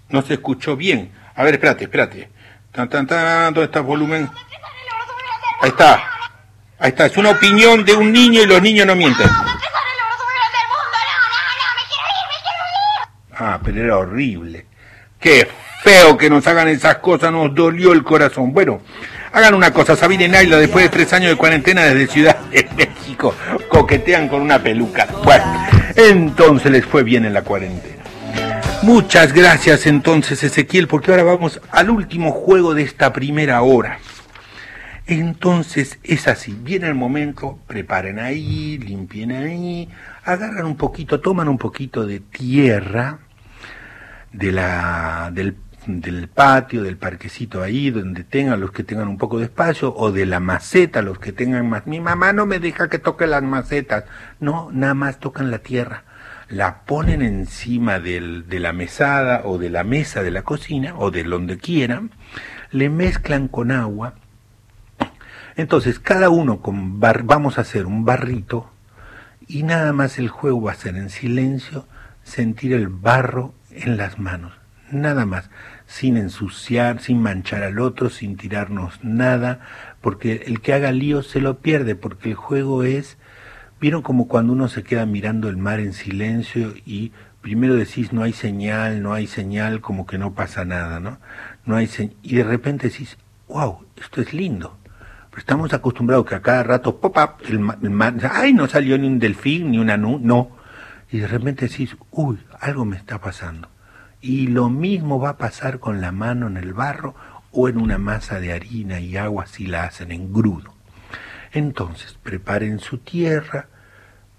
[0.08, 1.12] No se escuchó bien.
[1.34, 2.28] A ver, espérate, espérate.
[2.72, 4.28] Tan, tan, tan, ¿dónde está el volumen?
[5.60, 6.02] Ahí está.
[6.78, 7.06] Ahí está.
[7.06, 9.28] Es una opinión de un niño y los niños no mienten.
[13.40, 14.66] Ah, pero era horrible.
[15.18, 15.48] Qué
[15.82, 18.52] feo que nos hagan esas cosas, nos dolió el corazón.
[18.52, 18.82] Bueno,
[19.32, 23.34] hagan una cosa, Sabine Naila, después de tres años de cuarentena desde Ciudad de México,
[23.70, 25.06] coquetean con una peluca.
[25.24, 25.44] Bueno,
[25.96, 28.04] entonces les fue bien en la cuarentena.
[28.82, 34.00] Muchas gracias entonces Ezequiel, porque ahora vamos al último juego de esta primera hora.
[35.06, 39.88] Entonces es así, viene el momento, preparen ahí, limpien ahí,
[40.24, 43.18] agarran un poquito, toman un poquito de tierra
[44.32, 45.56] de la, del,
[45.86, 50.12] del patio, del parquecito ahí, donde tengan los que tengan un poco de espacio, o
[50.12, 51.86] de la maceta, los que tengan más.
[51.86, 54.04] Mi mamá no me deja que toque las macetas.
[54.38, 56.04] No, nada más tocan la tierra.
[56.48, 61.10] La ponen encima del, de la mesada o de la mesa de la cocina, o
[61.10, 62.10] de donde quieran,
[62.72, 64.14] le mezclan con agua.
[65.56, 68.70] Entonces, cada uno con bar- vamos a hacer un barrito
[69.46, 71.86] y nada más el juego va a ser en silencio,
[72.22, 74.52] sentir el barro en las manos,
[74.90, 75.50] nada más,
[75.86, 79.60] sin ensuciar, sin manchar al otro, sin tirarnos nada,
[80.00, 83.18] porque el que haga lío se lo pierde, porque el juego es,
[83.80, 88.22] vieron como cuando uno se queda mirando el mar en silencio y primero decís no
[88.22, 91.18] hay señal, no hay señal, como que no pasa nada, ¿no?
[91.64, 93.16] No hay se- y de repente decís,
[93.48, 94.76] wow, esto es lindo.
[95.30, 98.66] Pero estamos acostumbrados que a cada rato pop up el, ma- el mar, ay, no
[98.68, 100.50] salió ni un delfín, ni una nu, no.
[101.10, 103.68] Y de repente decís, uy, algo me está pasando.
[104.20, 107.14] Y lo mismo va a pasar con la mano en el barro
[107.50, 110.74] o en una masa de harina y agua si la hacen en grudo.
[111.52, 113.68] Entonces, preparen su tierra,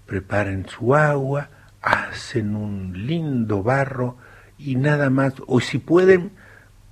[0.06, 1.50] preparen su agua,
[1.82, 4.16] hacen un lindo barro
[4.56, 6.32] y nada más, o si pueden,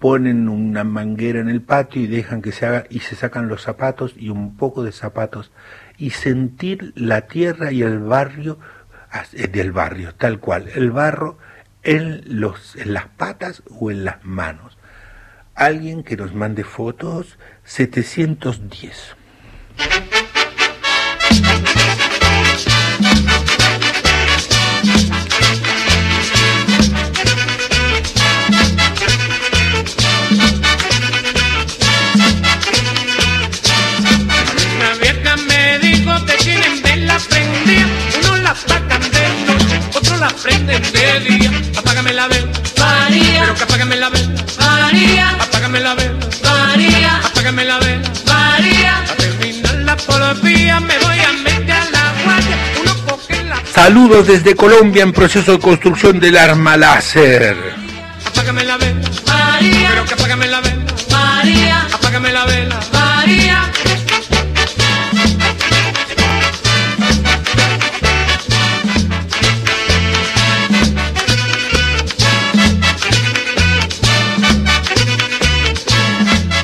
[0.00, 3.62] ponen una manguera en el patio y dejan que se haga y se sacan los
[3.62, 5.52] zapatos y un poco de zapatos
[5.96, 8.58] y sentir la tierra y el barrio
[9.50, 11.38] del barrio, tal cual, el barro
[11.82, 14.78] en, los, en las patas o en las manos.
[15.54, 19.16] Alguien que nos mande fotos, 710.
[40.42, 41.50] Prenden de día.
[41.76, 47.64] Apágame la vela, María, pero que apágame la vela, María, apágame la vela, María, apágame
[47.64, 48.98] la vela, María.
[49.02, 54.26] A terminar la policía me voy a meter a la guardia, uno coge la Saludos
[54.26, 57.56] desde Colombia en proceso de construcción del arma láser.
[58.26, 59.88] Apágame la vela, María.
[59.90, 61.86] Pero que apágame la vela, María.
[61.92, 62.99] Apágame la vela, María.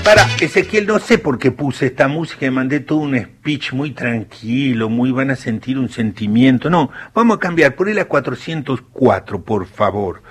[0.06, 3.90] Para, Ezequiel, no sé por qué puse esta música y mandé todo un speech muy
[3.90, 6.70] tranquilo, muy van a sentir un sentimiento.
[6.70, 10.22] No, vamos a cambiar, ponle a 404, por favor.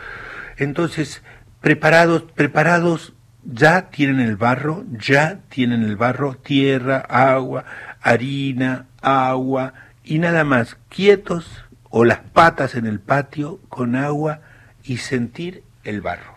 [0.56, 1.24] Entonces,
[1.60, 7.66] preparados, preparados, ya tienen el barro, ya tienen el barro, tierra, agua,
[8.02, 9.74] harina, agua
[10.06, 14.40] y nada más, quietos o las patas en el patio con agua
[14.86, 16.36] y sentir el barro.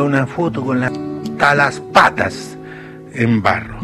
[0.00, 0.92] Una foto con la-
[1.42, 2.56] hasta las patas
[3.14, 3.78] en barro.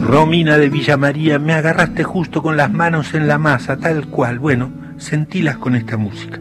[0.00, 4.38] Romina de Villa María, me agarraste justo con las manos en la masa, tal cual.
[4.38, 6.40] Bueno, sentilas con esta música.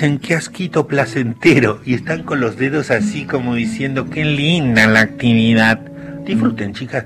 [0.00, 5.00] Dicen que asquito placentero y están con los dedos así como diciendo qué linda la
[5.00, 5.78] actividad.
[6.24, 7.04] Disfruten, chicas.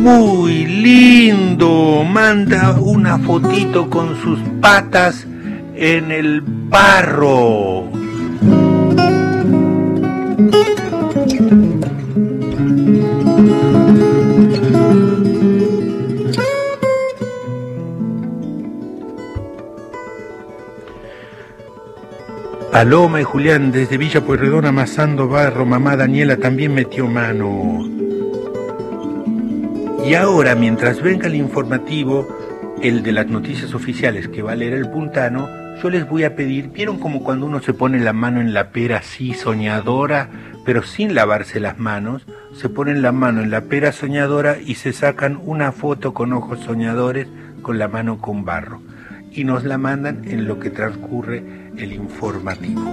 [0.00, 2.02] Muy lindo.
[2.02, 5.24] Manda una fotito con sus patas
[5.76, 7.65] en el barro.
[22.76, 27.88] Paloma y Julián desde Villa Pueyrredón amasando barro, mamá Daniela también metió mano.
[30.04, 32.28] Y ahora, mientras venga el informativo,
[32.82, 35.48] el de las noticias oficiales que va a leer el puntano,
[35.82, 38.68] yo les voy a pedir, ¿vieron como cuando uno se pone la mano en la
[38.72, 40.28] pera así soñadora,
[40.66, 42.26] pero sin lavarse las manos?
[42.52, 46.60] Se ponen la mano en la pera soñadora y se sacan una foto con ojos
[46.60, 47.26] soñadores
[47.62, 48.82] con la mano con barro
[49.36, 51.44] y nos la mandan en lo que transcurre
[51.76, 52.90] el informativo.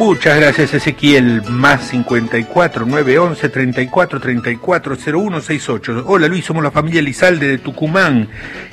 [0.00, 6.04] Muchas gracias Ezequiel, más 54 911 34 34 0168.
[6.06, 8.26] Hola Luis, somos la familia Elizalde de Tucumán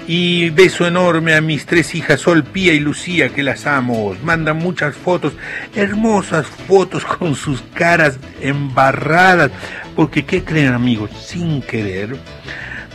[0.07, 4.15] y beso enorme a mis tres hijas Sol, Pía y Lucía que las amo.
[4.23, 5.34] Mandan muchas fotos,
[5.75, 9.51] hermosas fotos con sus caras embarradas,
[9.97, 11.11] porque ¿qué creen amigos?
[11.11, 12.15] Sin querer,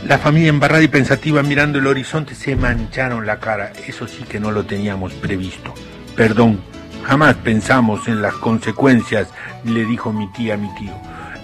[0.07, 3.73] la familia embarrada y pensativa mirando el horizonte se mancharon la cara.
[3.85, 5.75] Eso sí que no lo teníamos previsto.
[6.15, 6.59] Perdón,
[7.03, 9.29] jamás pensamos en las consecuencias,
[9.63, 10.93] le dijo mi tía a mi tío.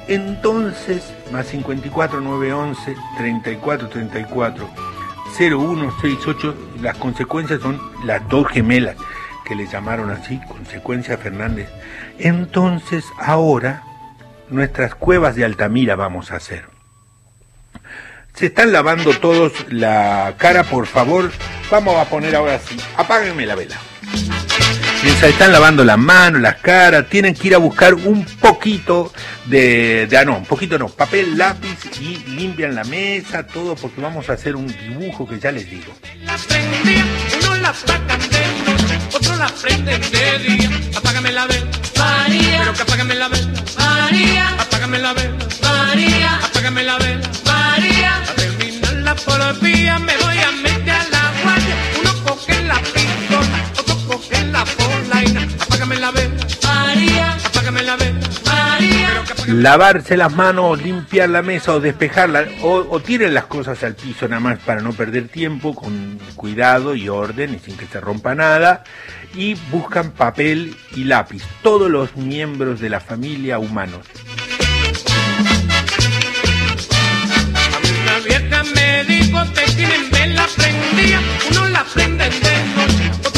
[0.07, 4.69] Entonces, más 54 911 34 34
[5.37, 8.95] 0168, las consecuencias son las dos gemelas
[9.45, 11.69] que le llamaron así, consecuencia Fernández.
[12.17, 13.83] Entonces, ahora
[14.49, 16.65] nuestras cuevas de Altamira vamos a hacer.
[18.33, 21.31] Se están lavando todos la cara, por favor.
[21.69, 22.77] Vamos a poner ahora sí.
[22.95, 23.75] Apáguenme la vela.
[25.01, 29.13] Mientras están lavando las manos, las caras, tienen que ir a buscar un poquito
[29.45, 34.01] de, de ah, no, un poquito no, papel, lápiz y limpian la mesa, todo, porque
[34.01, 35.93] vamos a hacer un dibujo que ya les digo.
[36.25, 36.35] La.
[40.97, 41.65] Apágame la vela,
[41.97, 42.73] María.
[42.75, 44.49] Que apágame la vela, María.
[44.59, 46.35] Apágame la vela, María.
[46.43, 48.15] Apágame la vela, María.
[48.17, 51.75] A terminar la policía me voy a meter a la guardia.
[51.99, 52.81] Uno coge la
[55.79, 57.37] Apágame la vela, María.
[57.45, 59.07] Apágame la vela, María.
[59.07, 63.45] Pero que apágame Lavarse las manos, limpiar la mesa o despejarla, o, o tiren las
[63.45, 67.77] cosas al piso nada más para no perder tiempo, con cuidado y orden y sin
[67.77, 68.83] que se rompa nada,
[69.33, 74.05] y buscan papel y lápiz, todos los miembros de la familia humanos.
[78.03, 81.21] Una vieja me dijo que tienen vela prendida,
[81.51, 83.28] uno la prenden de noche,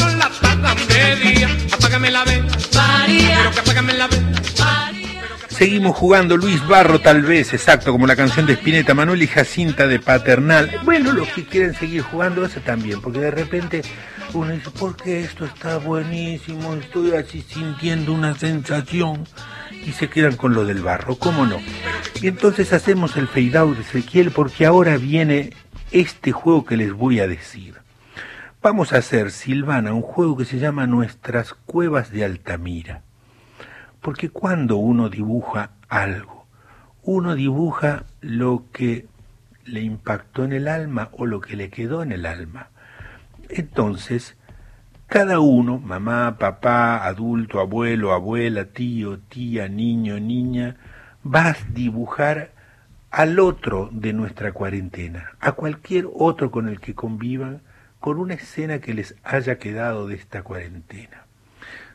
[5.48, 9.86] Seguimos jugando Luis Barro tal vez, exacto, como la canción de Spinetta, Manuel y Jacinta
[9.86, 10.70] de Paternal.
[10.84, 13.82] Bueno, los que quieren seguir jugando eso también, porque de repente
[14.32, 19.24] uno dice, porque esto está buenísimo, estoy así sintiendo una sensación,
[19.86, 21.60] y se quedan con lo del barro, ¿cómo no?
[22.20, 25.52] Y entonces hacemos el fade out de Ezequiel, porque ahora viene
[25.90, 27.71] este juego que les voy a decir.
[28.62, 33.02] Vamos a hacer, Silvana, un juego que se llama Nuestras Cuevas de Altamira.
[34.00, 36.46] Porque cuando uno dibuja algo,
[37.02, 39.06] uno dibuja lo que
[39.64, 42.68] le impactó en el alma o lo que le quedó en el alma.
[43.48, 44.36] Entonces,
[45.08, 50.76] cada uno, mamá, papá, adulto, abuelo, abuela, tío, tía, niño, niña,
[51.26, 52.52] va a dibujar
[53.10, 57.60] al otro de nuestra cuarentena, a cualquier otro con el que convivan,
[58.02, 61.24] con una escena que les haya quedado de esta cuarentena.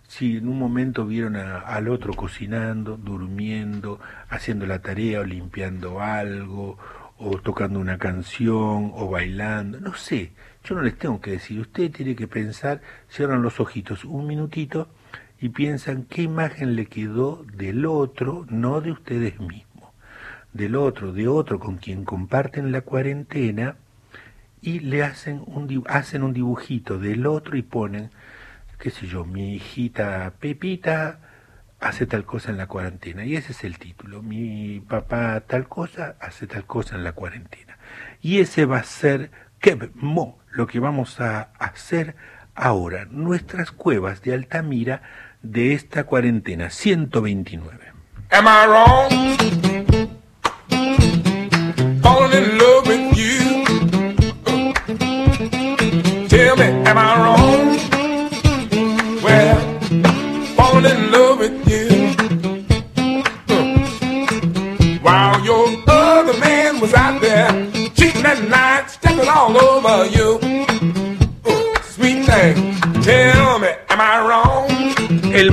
[0.08, 4.00] Si en un momento vieron a- al otro cocinando, durmiendo,
[4.30, 6.78] haciendo la tarea o limpiando algo,
[7.18, 10.32] o tocando una canción, o bailando, no sé,
[10.64, 12.80] yo no les tengo que decir, usted tiene que pensar,
[13.10, 14.88] cierran los ojitos un minutito
[15.42, 19.90] y piensan qué imagen le quedó del otro, no de ustedes mismos,
[20.54, 23.76] del otro, de otro con quien comparten la cuarentena,
[24.62, 28.12] y le hacen un, hacen un dibujito del otro y ponen
[28.78, 31.20] qué sé yo, mi hijita Pepita
[31.80, 33.26] hace tal cosa en la cuarentena.
[33.26, 34.22] Y ese es el título.
[34.22, 37.78] Mi papá tal cosa hace tal cosa en la cuarentena.
[38.22, 42.16] Y ese va a ser, que mo, lo que vamos a hacer
[42.56, 43.06] ahora.
[43.10, 45.02] Nuestras cuevas de Altamira
[45.42, 47.86] de esta cuarentena 129.
[48.32, 49.67] Am I?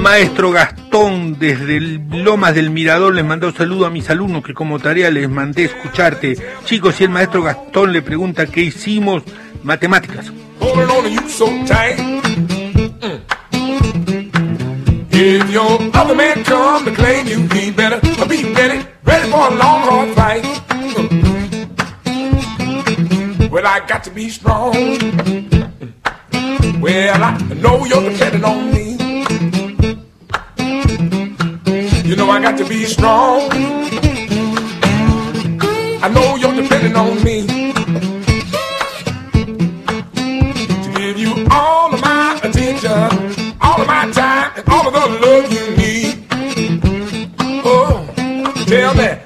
[0.04, 4.78] Maestro Gastón desde el Lomas del Mirador les mandó saludo a mis alumnos que como
[4.78, 6.36] tarea les mandé escucharte.
[6.66, 9.22] Chicos, y el maestro Gastón le pregunta qué hicimos,
[9.62, 10.30] matemáticas.
[23.50, 24.74] Well, I got to be strong.
[26.80, 28.93] Well, I know you're on me.
[32.04, 33.48] You know I got to be strong.
[36.02, 37.46] I know you're depending on me.
[40.84, 42.90] To give you all of my attention,
[43.58, 46.26] all of my time, and all of the love you need.
[47.64, 48.06] Oh,
[48.66, 49.18] tell me,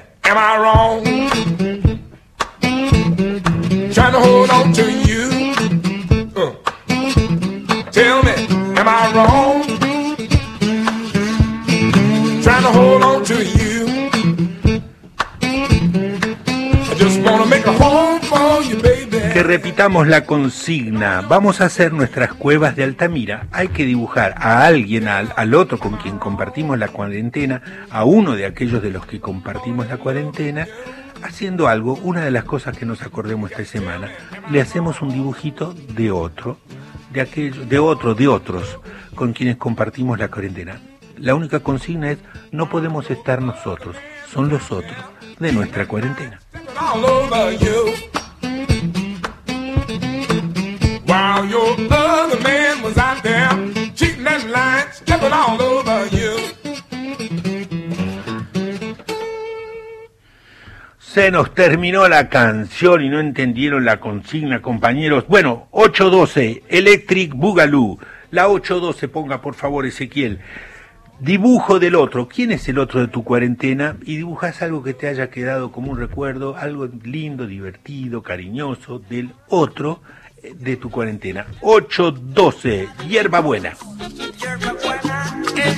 [19.49, 21.21] repitamos la consigna.
[21.21, 23.47] Vamos a hacer nuestras cuevas de Altamira.
[23.51, 28.45] Hay que dibujar a alguien, al, otro con quien compartimos la cuarentena, a uno de
[28.45, 30.67] aquellos de los que compartimos la cuarentena,
[31.23, 34.11] haciendo algo, una de las cosas que nos acordemos esta semana.
[34.51, 36.59] Le hacemos un dibujito de otro,
[37.11, 38.77] de aquello, de otro, de otros,
[39.15, 40.79] con quienes compartimos la cuarentena.
[41.17, 42.19] La única consigna es,
[42.51, 43.95] no podemos estar nosotros,
[44.31, 44.95] son los otros,
[45.39, 46.39] de nuestra cuarentena.
[51.47, 53.49] Your other man was out there.
[60.97, 65.25] Se nos terminó la canción y no entendieron la consigna, compañeros.
[65.27, 67.99] Bueno, 812, Electric Boogaloo.
[68.31, 70.39] La 812, ponga por favor Ezequiel.
[71.19, 72.27] Dibujo del otro.
[72.27, 73.97] ¿Quién es el otro de tu cuarentena?
[74.03, 79.31] Y dibujas algo que te haya quedado como un recuerdo, algo lindo, divertido, cariñoso del
[79.49, 80.01] otro
[80.41, 81.45] de tu cuarentena.
[81.61, 83.75] 812, hierba buena.
[85.55, 85.75] El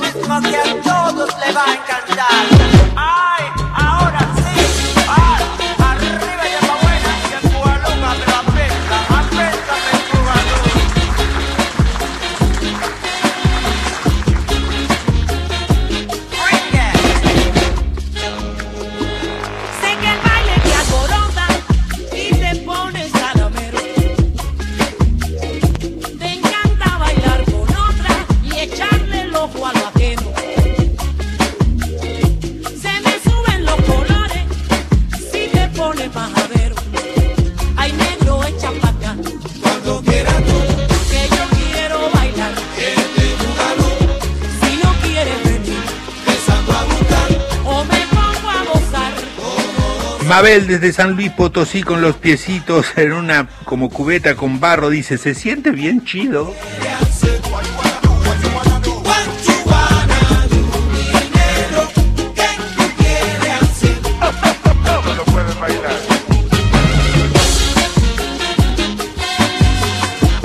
[0.00, 2.46] ritmo que a todos le va a encantar.
[2.96, 3.44] ¡Ay!
[3.74, 4.39] Ahora
[50.30, 55.18] Mabel desde San Luis Potosí con los piecitos en una como cubeta con barro dice,
[55.18, 56.54] se siente bien chido.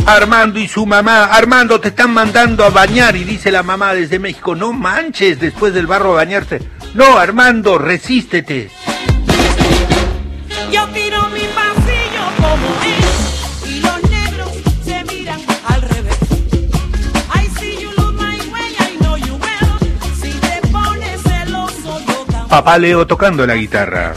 [0.08, 4.18] Armando y su mamá, Armando te están mandando a bañar y dice la mamá desde
[4.18, 6.60] México, no manches después del barro a bañarte.
[6.96, 8.72] No, Armando, resístete.
[10.72, 14.50] Yo tiro mi pasillo como es y los negros
[14.84, 16.18] se miran al revés.
[17.34, 20.16] I see you lose my way, I know you will.
[20.22, 24.14] Si te pones celoso, yo Papá Leo tocando la guitarra.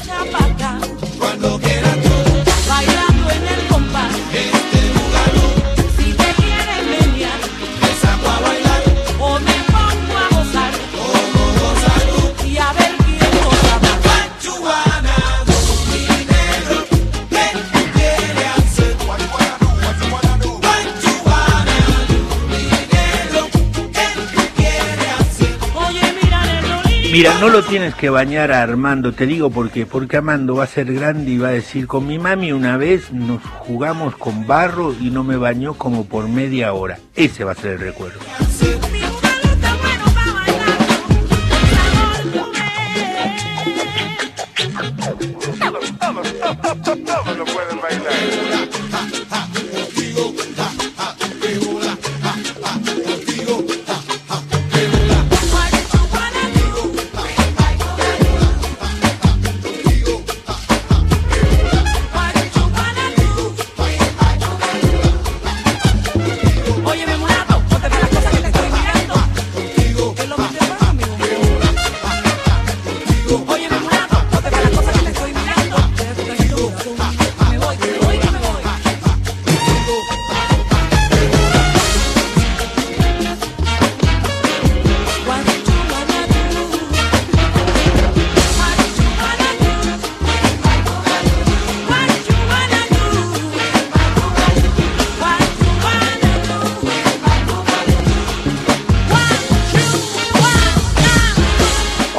[27.19, 29.87] Mira, no lo tienes que bañar a Armando, te digo por qué.
[29.87, 33.11] Porque Armando va a ser grande y va a decir, con mi mami una vez
[33.11, 37.01] nos jugamos con barro y no me bañó como por media hora.
[37.17, 38.21] Ese va a ser el recuerdo.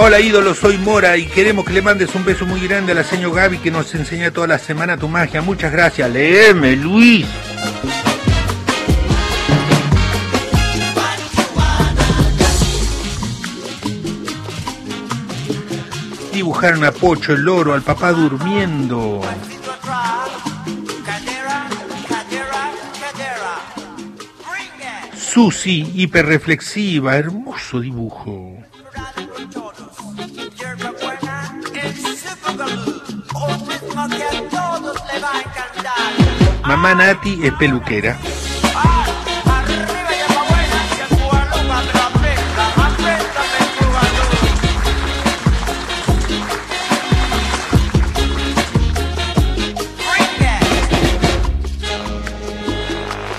[0.10, 3.04] Hola ídolo, soy Mora y queremos que le mandes un beso muy grande a la
[3.04, 5.44] señora Gaby que nos enseña toda la semana tu magia.
[5.44, 6.10] Muchas gracias.
[6.10, 7.28] Leeme, Luis.
[16.34, 19.22] Dibujaron a Pocho el loro, al papá durmiendo.
[25.16, 28.69] Susi, hiperreflexiva, hermoso dibujo.
[36.70, 38.16] Mamá Nati es peluquera.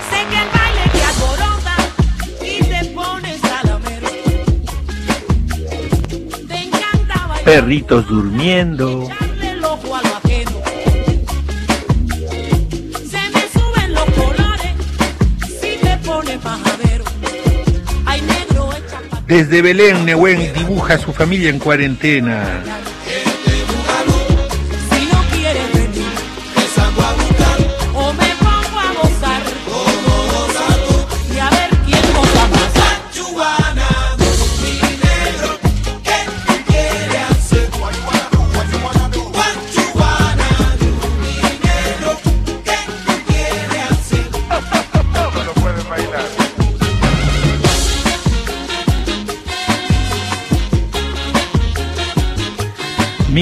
[0.09, 0.41] Sé que
[19.31, 22.61] Desde Belén, Nehuen dibuja a su familia en cuarentena.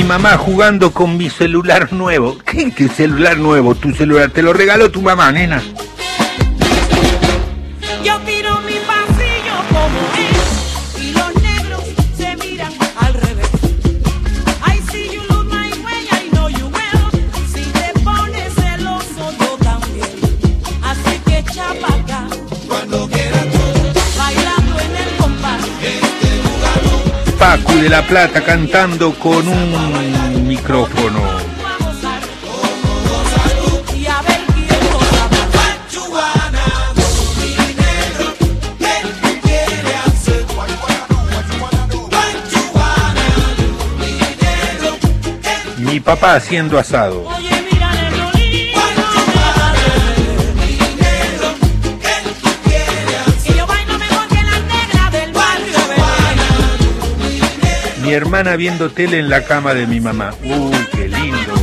[0.09, 2.35] Mamá jugando con mi celular nuevo.
[2.43, 3.75] ¿Qué, celular nuevo?
[3.75, 5.61] Tu celular te lo regaló tu mamá, nena.
[27.49, 31.19] Pacu de la Plata cantando con un micrófono.
[45.79, 47.48] Mi papá haciendo asado.
[58.09, 60.33] Mi hermana viendo tele en la cama de mi mamá.
[60.43, 61.53] Uy, qué lindo.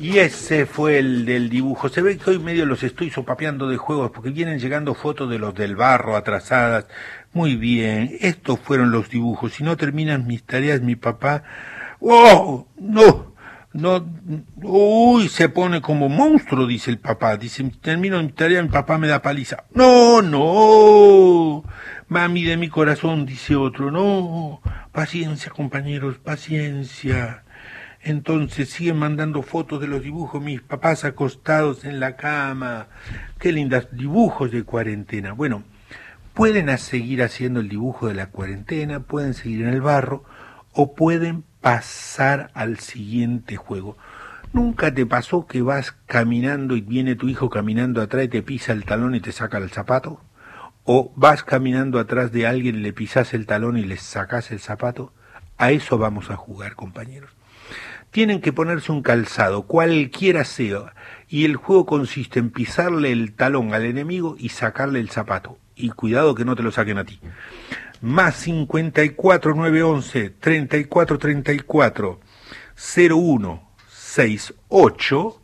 [0.00, 1.88] Y ese fue el del dibujo.
[1.88, 5.40] Se ve que hoy medio los estoy sopapeando de juegos porque vienen llegando fotos de
[5.40, 6.86] los del barro atrasadas.
[7.32, 9.54] Muy bien, estos fueron los dibujos.
[9.54, 11.42] Si no terminan mis tareas, mi papá...
[11.98, 12.68] ¡Oh!
[12.78, 13.35] No,
[13.76, 14.06] no,
[14.62, 17.36] uy, se pone como monstruo, dice el papá.
[17.36, 19.64] Dice, termino mi tarea, mi papá me da paliza.
[19.74, 21.64] No, no,
[22.08, 23.90] mami de mi corazón, dice otro.
[23.90, 24.60] No,
[24.92, 27.44] paciencia, compañeros, paciencia.
[28.02, 32.86] Entonces siguen mandando fotos de los dibujos, mis papás acostados en la cama.
[33.38, 35.32] Qué lindos dibujos de cuarentena.
[35.32, 35.64] Bueno,
[36.32, 40.22] pueden seguir haciendo el dibujo de la cuarentena, pueden seguir en el barro
[40.72, 43.96] o pueden pasar al siguiente juego.
[44.52, 48.72] ¿Nunca te pasó que vas caminando y viene tu hijo caminando atrás y te pisa
[48.72, 50.20] el talón y te saca el zapato?
[50.84, 55.12] ¿O vas caminando atrás de alguien le pisas el talón y le sacas el zapato?
[55.58, 57.30] A eso vamos a jugar, compañeros.
[58.10, 60.94] Tienen que ponerse un calzado, cualquiera sea,
[61.28, 65.58] y el juego consiste en pisarle el talón al enemigo y sacarle el zapato.
[65.74, 67.20] Y cuidado que no te lo saquen a ti.
[68.00, 72.20] Más 54 911 34 34
[72.76, 75.42] 01 68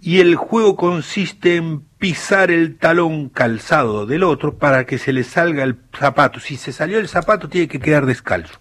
[0.00, 5.24] y el juego consiste en pisar el talón calzado del otro para que se le
[5.24, 6.40] salga el zapato.
[6.40, 8.60] Si se salió el zapato tiene que quedar descalzo.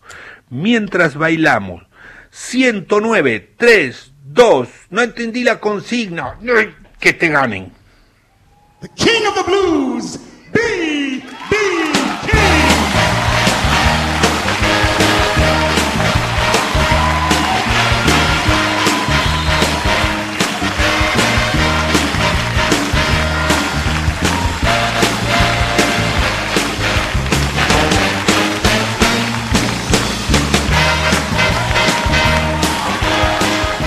[0.49, 1.83] Mientras bailamos
[2.29, 6.37] 109 3 2 no entendí la consigna.
[6.99, 7.71] Que te ganen.
[8.95, 10.19] King of the Blues,
[10.53, 11.92] B.B.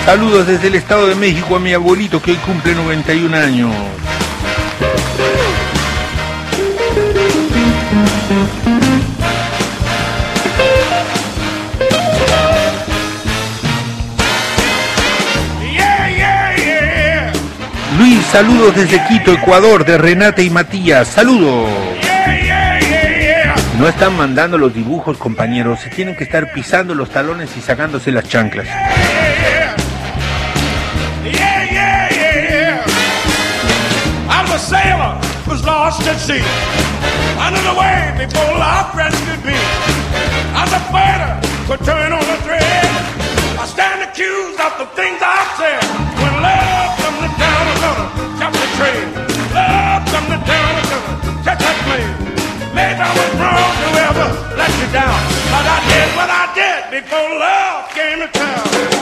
[0.07, 3.75] Saludos desde el Estado de México a mi abuelito que hoy cumple 91 años.
[17.99, 21.09] Luis, saludos desde Quito, Ecuador, de Renata y Matías.
[21.09, 21.69] Saludos.
[23.77, 25.81] No están mandando los dibujos, compañeros.
[25.81, 28.69] Se tienen que estar pisando los talones y sacándose las chanclas.
[35.87, 36.43] Lost at sea.
[37.39, 39.55] Under the wave before love rescued me.
[40.51, 41.31] I'm a fighter,
[41.63, 42.91] could turn on a thread.
[43.55, 45.79] I stand accused of the things I've said.
[46.19, 49.07] When love comes to town, I'm gonna jump the train.
[49.55, 52.13] Love comes to town, I'm gonna catch that plane.
[52.75, 54.27] Maybe I was wrong to ever
[54.59, 55.17] let you down.
[55.55, 58.96] But I did what I did before love came to town.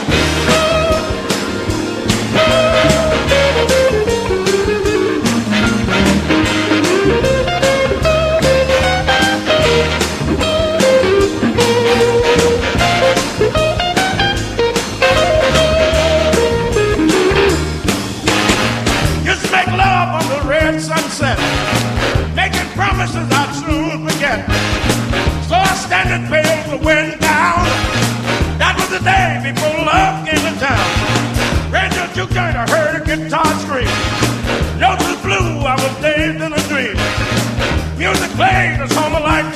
[26.16, 27.60] I stand and feel the wind down.
[28.56, 30.88] That was the day before love came to town.
[31.68, 33.92] Radio juke joint, I heard a guitar scream.
[34.80, 36.96] Notes was blue, I was dazed in a dream.
[38.00, 39.52] Music played, I saw my life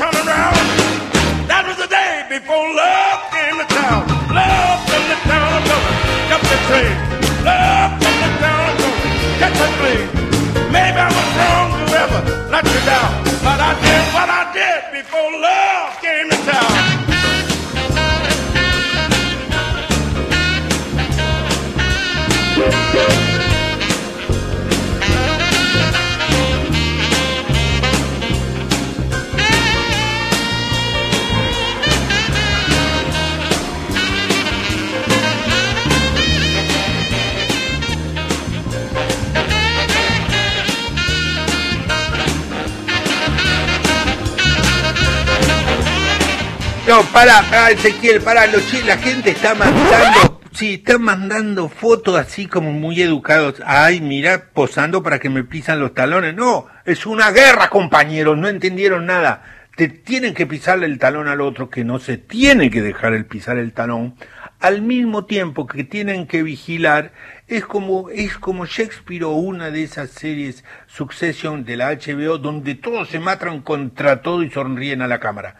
[46.90, 52.46] No, para, para Ezequiel, para, los la gente está mandando, sí, está mandando fotos así
[52.46, 53.62] como muy educados.
[53.64, 56.34] Ay, mira, posando para que me pisan los talones.
[56.34, 59.44] No, es una guerra, compañeros, no entendieron nada.
[59.76, 63.24] Te tienen que pisarle el talón al otro, que no se tiene que dejar el
[63.24, 64.16] pisar el talón,
[64.60, 67.12] al mismo tiempo que tienen que vigilar,
[67.48, 72.74] es como, es como Shakespeare o una de esas series Succession de la HBO, donde
[72.74, 75.56] todos se matan contra todo y sonríen a la cámara.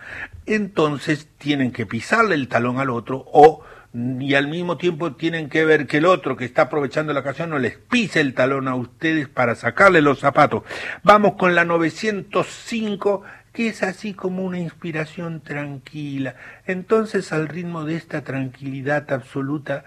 [0.51, 3.63] Entonces tienen que pisarle el talón al otro o
[3.95, 7.51] y al mismo tiempo tienen que ver que el otro que está aprovechando la ocasión
[7.51, 10.65] no les pise el talón a ustedes para sacarle los zapatos.
[11.05, 13.23] Vamos con la 905
[13.53, 16.35] que es así como una inspiración tranquila.
[16.67, 19.85] Entonces al ritmo de esta tranquilidad absoluta,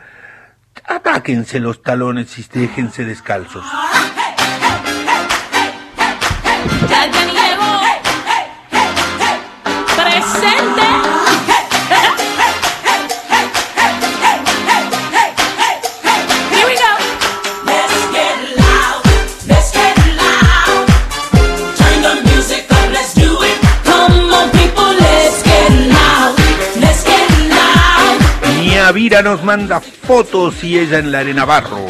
[0.86, 3.66] atáquense los talones y déjense descalzos.
[28.94, 31.88] Niavira nos manda fotos y ella en la arena barro.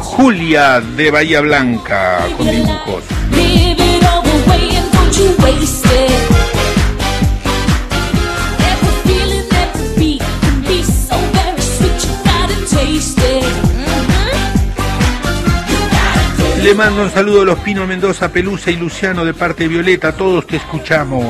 [0.00, 3.04] Julia de Bahía Blanca con dibujos.
[16.62, 20.12] Le mando un saludo a los Pino Mendoza, Pelusa y Luciano de parte de Violeta.
[20.12, 21.24] Todos te escuchamos.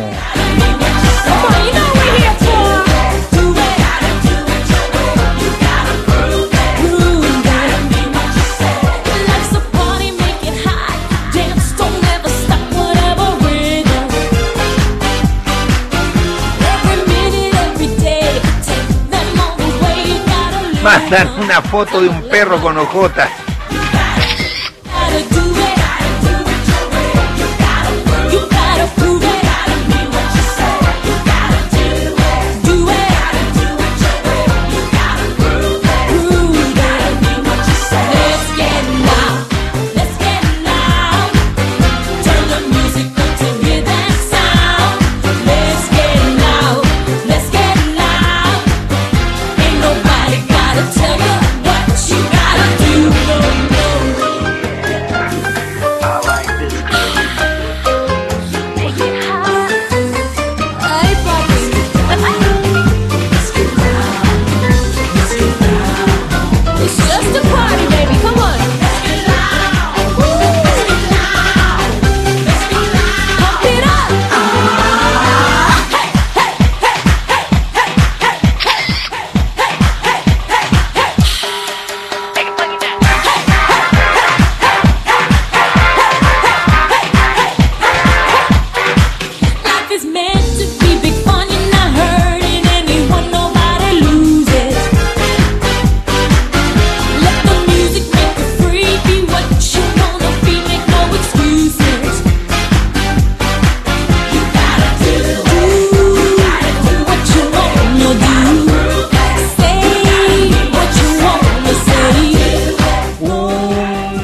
[20.83, 23.48] Mandan una foto de un perro con ojotas.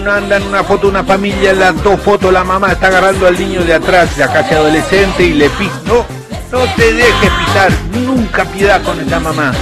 [0.04, 3.74] Mandan una foto una familia, las dos fotos, la mamá está agarrando al niño de
[3.74, 5.80] atrás, ya casi adolescente, y le pisa.
[5.86, 6.04] No,
[6.52, 9.52] no te dejes pisar, nunca piedad con esa mamá.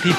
[0.00, 0.14] You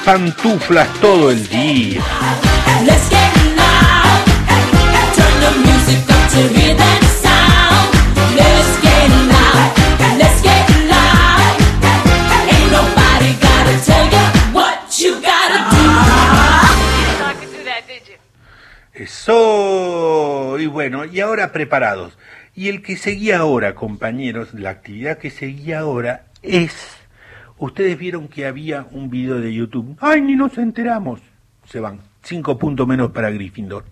[14.52, 15.84] what you gotta do.
[18.94, 20.56] Eso.
[20.58, 22.16] Y bueno, y ahora preparados.
[22.54, 26.93] Y el que seguía ahora, compañeros, la actividad que seguía ahora es.
[27.58, 29.96] Ustedes vieron que había un video de YouTube.
[30.00, 31.20] ¡Ay, ni nos enteramos!
[31.66, 32.00] Se van.
[32.22, 33.84] Cinco puntos menos para Gryffindor.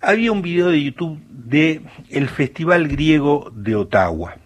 [0.00, 4.36] Había un video de YouTube de el Festival Griego de Ottawa.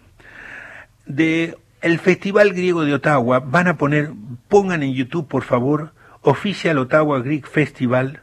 [1.05, 4.11] De el Festival Griego de Ottawa van a poner,
[4.47, 8.21] pongan en YouTube por favor, Official Ottawa Greek Festival,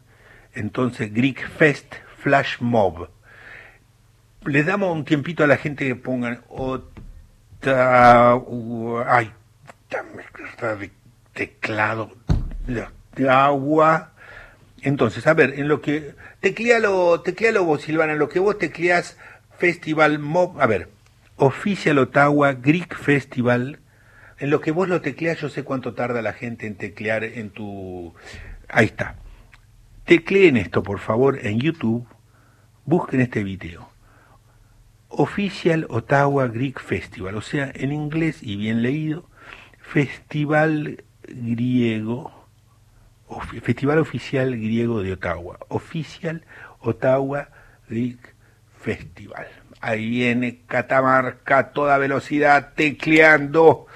[0.54, 3.08] entonces Greek Fest Flash Mob.
[4.44, 8.42] Les damos un tiempito a la gente que pongan Ottawa,
[9.08, 9.32] ay,
[11.32, 12.12] teclado
[12.66, 14.12] de, agua.
[14.82, 19.16] Entonces, a ver, en lo que teclealo, teclealo vos, Silvana, en lo que vos tecleás
[19.58, 20.88] Festival Mob, a ver,
[21.36, 23.80] Official Ottawa Greek Festival.
[24.38, 27.50] En lo que vos lo tecleas, yo sé cuánto tarda la gente en teclear en
[27.50, 28.14] tu...
[28.68, 29.16] Ahí está.
[30.04, 32.06] Tecleen esto, por favor, en YouTube.
[32.84, 33.88] Busquen este video.
[35.08, 37.36] Official Ottawa Greek Festival.
[37.36, 39.28] O sea, en inglés y bien leído,
[39.92, 42.32] Festival Griego.
[43.62, 45.58] Festival Oficial Griego de Ottawa.
[45.68, 46.44] Oficial
[46.80, 47.48] Ottawa
[47.88, 48.34] Greek
[48.80, 49.46] Festival.
[49.80, 53.86] Ahí viene Catamarca a toda velocidad tecleando.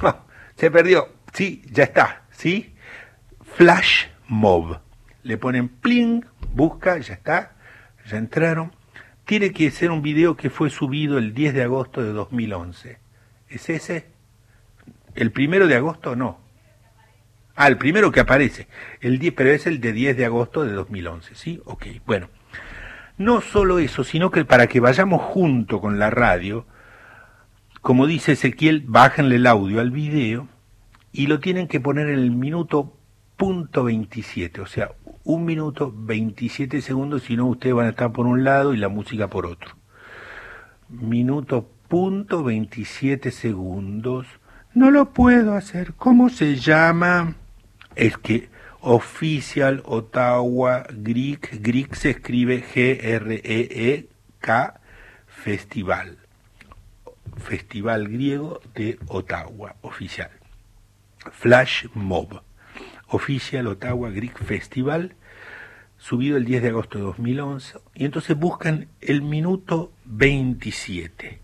[0.56, 1.08] Se perdió.
[1.32, 2.22] Sí, ya está.
[2.32, 2.74] ¿Sí?
[3.42, 4.80] Flash Mob.
[5.22, 6.24] Le ponen pling,
[6.54, 7.52] busca, ya está.
[8.06, 8.72] Ya entraron.
[9.24, 12.98] Tiene que ser un video que fue subido el 10 de agosto de 2011.
[13.48, 14.19] ¿Es ese?
[15.14, 16.16] ¿El primero de agosto?
[16.16, 16.40] No.
[17.56, 18.68] Ah, el primero que aparece.
[19.00, 21.60] El 10, pero es el de 10 de agosto de 2011, ¿sí?
[21.64, 22.28] Ok, bueno.
[23.18, 26.64] No solo eso, sino que para que vayamos junto con la radio,
[27.82, 30.48] como dice Ezequiel, bájenle el audio al video
[31.12, 32.96] y lo tienen que poner en el minuto
[33.36, 34.92] punto 27, o sea,
[35.24, 38.88] un minuto 27 segundos, si no ustedes van a estar por un lado y la
[38.88, 39.76] música por otro.
[40.88, 44.26] Minuto punto 27 segundos.
[44.72, 45.94] No lo puedo hacer.
[45.94, 47.34] ¿Cómo se llama?
[47.96, 48.48] Es que
[48.80, 54.10] Official Ottawa Greek, Greek se escribe G-R-E-E-K,
[55.26, 56.18] Festival.
[57.36, 60.30] Festival griego de Ottawa, oficial.
[61.32, 62.42] Flash Mob.
[63.08, 65.16] Official Ottawa Greek Festival,
[65.98, 67.78] subido el 10 de agosto de 2011.
[67.96, 71.40] Y entonces buscan el minuto 27.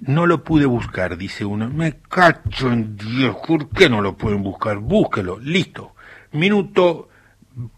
[0.00, 1.68] No lo pude buscar, dice uno.
[1.68, 4.78] Me cacho en Dios, ¿por qué no lo pueden buscar?
[4.78, 5.94] Búsquelo, listo.
[6.32, 7.08] Minuto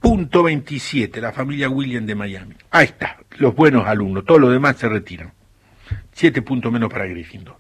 [0.01, 2.55] punto 27, la familia William de Miami.
[2.71, 5.33] Ahí está, los buenos alumnos, todos los demás se retiran.
[6.13, 7.57] Siete puntos menos para Gryffindor.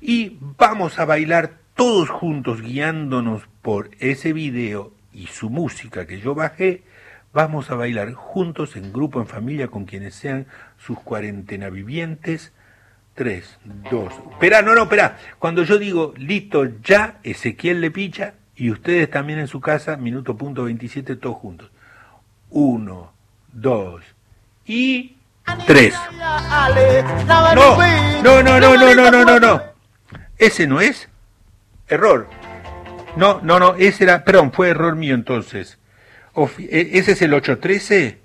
[0.00, 6.34] Y vamos a bailar todos juntos, guiándonos por ese video y su música que yo
[6.34, 6.82] bajé.
[7.32, 10.46] Vamos a bailar juntos en grupo, en familia, con quienes sean
[10.78, 12.52] sus cuarentena vivientes.
[13.14, 13.58] Tres,
[13.90, 14.12] dos.
[14.32, 15.18] Espera, no, no, espera.
[15.38, 20.36] Cuando yo digo listo ya, Ezequiel le picha y ustedes también en su casa, minuto
[20.36, 21.70] punto 27, todos juntos.
[22.50, 23.12] Uno,
[23.52, 24.02] dos
[24.66, 25.16] y
[25.66, 25.94] tres.
[27.54, 29.62] No, no, no, no, no, no, no, no, no.
[30.38, 31.08] Ese no es.
[31.88, 32.28] Error.
[33.16, 35.78] No, no, no, ese era, perdón, fue error mío entonces.
[36.58, 38.18] E- ese es el 813.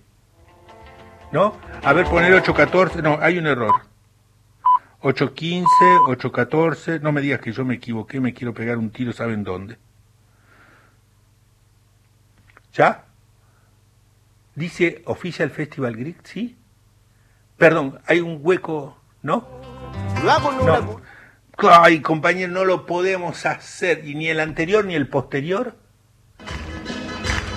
[1.32, 1.56] ¿No?
[1.84, 3.04] A ver, poner 814.
[3.04, 3.89] No, hay un error.
[5.02, 5.68] 815,
[6.08, 7.00] 814.
[7.00, 9.78] No me digas que yo me equivoqué, me quiero pegar un tiro, ¿saben dónde?
[12.74, 13.06] ¿Ya?
[14.56, 16.58] Dice Official Festival Greek, ¿sí?
[17.58, 19.48] Perdón, hay un hueco, ¿no?
[20.66, 21.02] No.
[21.70, 24.06] Ay, compañero, no lo podemos hacer.
[24.06, 25.76] Y ni el anterior ni el posterior.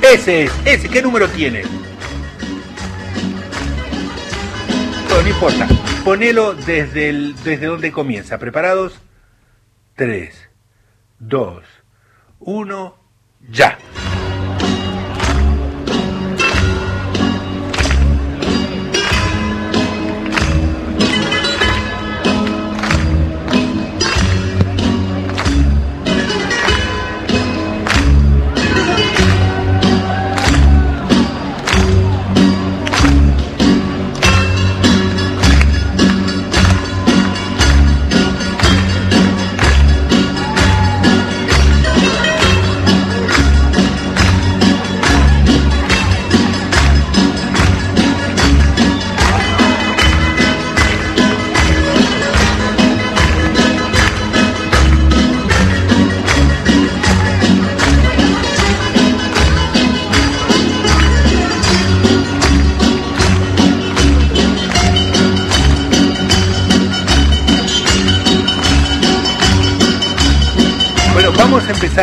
[0.00, 1.62] Ese es, ese, ¿qué número tiene?
[5.08, 5.68] No, no importa.
[6.04, 8.38] Ponelo desde, el, desde donde comienza.
[8.38, 9.00] ¿Preparados?
[9.94, 10.34] 3,
[11.20, 11.62] 2,
[12.40, 12.96] 1,
[13.48, 13.78] ya.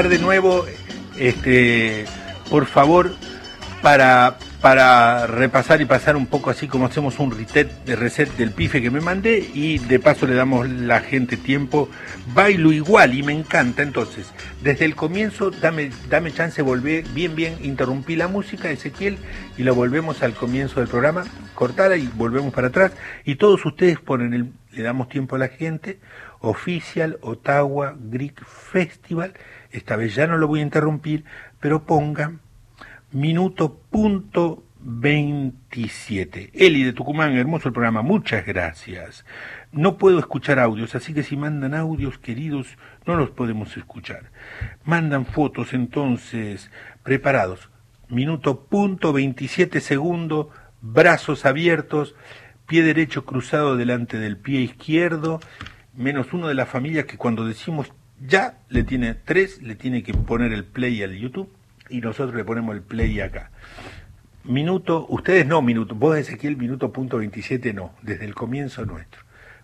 [0.08, 0.66] De nuevo,
[1.18, 2.06] este,
[2.50, 3.14] por favor,
[3.82, 8.52] para, para repasar y pasar un poco así como hacemos un reset, de reset del
[8.52, 11.90] pife que me mandé y de paso le damos la gente tiempo.
[12.34, 14.32] Bailo igual y me encanta, entonces,
[14.64, 19.18] desde el comienzo, dame, dame chance, volver bien, bien, interrumpí la música, Ezequiel,
[19.58, 22.94] y lo volvemos al comienzo del programa, cortada y volvemos para atrás,
[23.26, 26.00] y todos ustedes ponen el, le damos tiempo a la gente,
[26.42, 29.34] Official Ottawa Greek Festival.
[29.72, 31.26] Esta vez ya no lo voy a interrumpir,
[31.60, 32.40] pero pongan
[33.12, 36.52] minuto punto 27.
[36.54, 39.26] Eli de Tucumán, hermoso el programa, muchas gracias.
[39.72, 44.32] No puedo escuchar audios, así que si mandan audios, queridos, no los podemos escuchar.
[44.86, 46.72] Mandan fotos, entonces,
[47.04, 47.70] preparados.
[48.08, 50.50] Minuto punto 27 segundo,
[50.82, 52.16] brazos abiertos,
[52.66, 55.40] pie derecho cruzado delante del pie izquierdo,
[55.94, 57.92] menos uno de la familia que cuando decimos
[58.26, 61.50] ya le tiene tres, le tiene que poner el play al YouTube
[61.90, 63.52] y nosotros le ponemos el play acá.
[64.44, 69.22] Minuto, ustedes no minuto, vos Ezequiel minuto punto 27 no, desde el comienzo nuestro.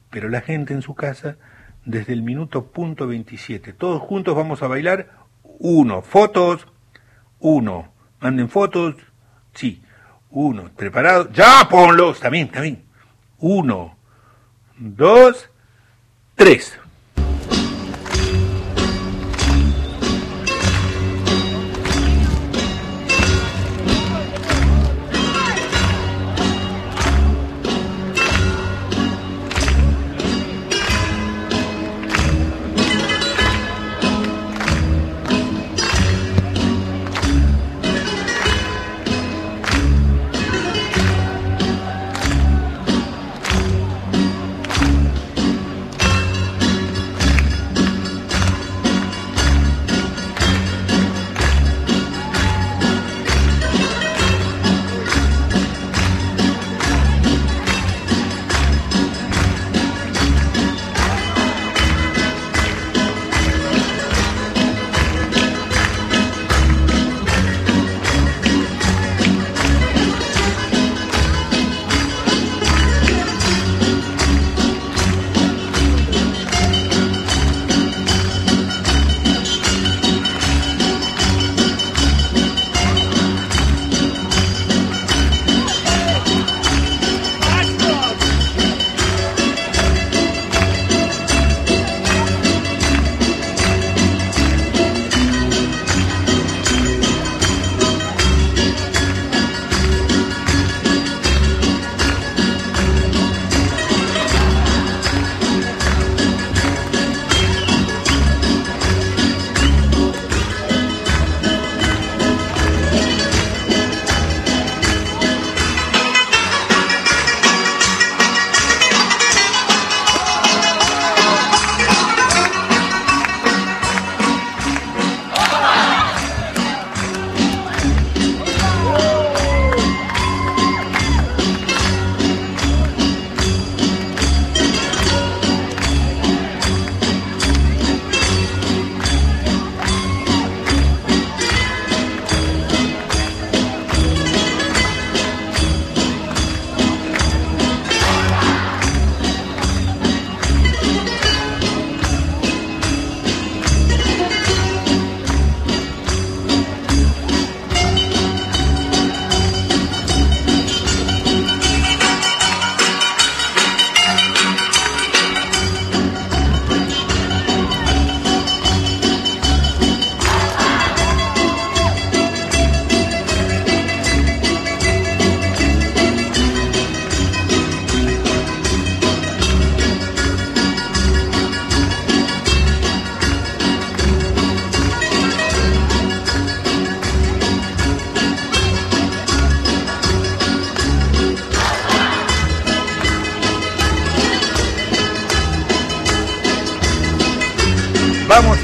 [0.10, 1.38] Pero la gente en su casa,
[1.86, 5.10] desde el minuto punto 27, todos juntos vamos a bailar.
[5.60, 6.68] Uno, fotos,
[7.40, 8.96] uno, manden fotos,
[9.54, 9.82] sí,
[10.30, 12.84] uno, preparado, ya ponlos, también, también,
[13.40, 13.98] uno,
[14.78, 15.50] dos,
[16.36, 16.80] tres.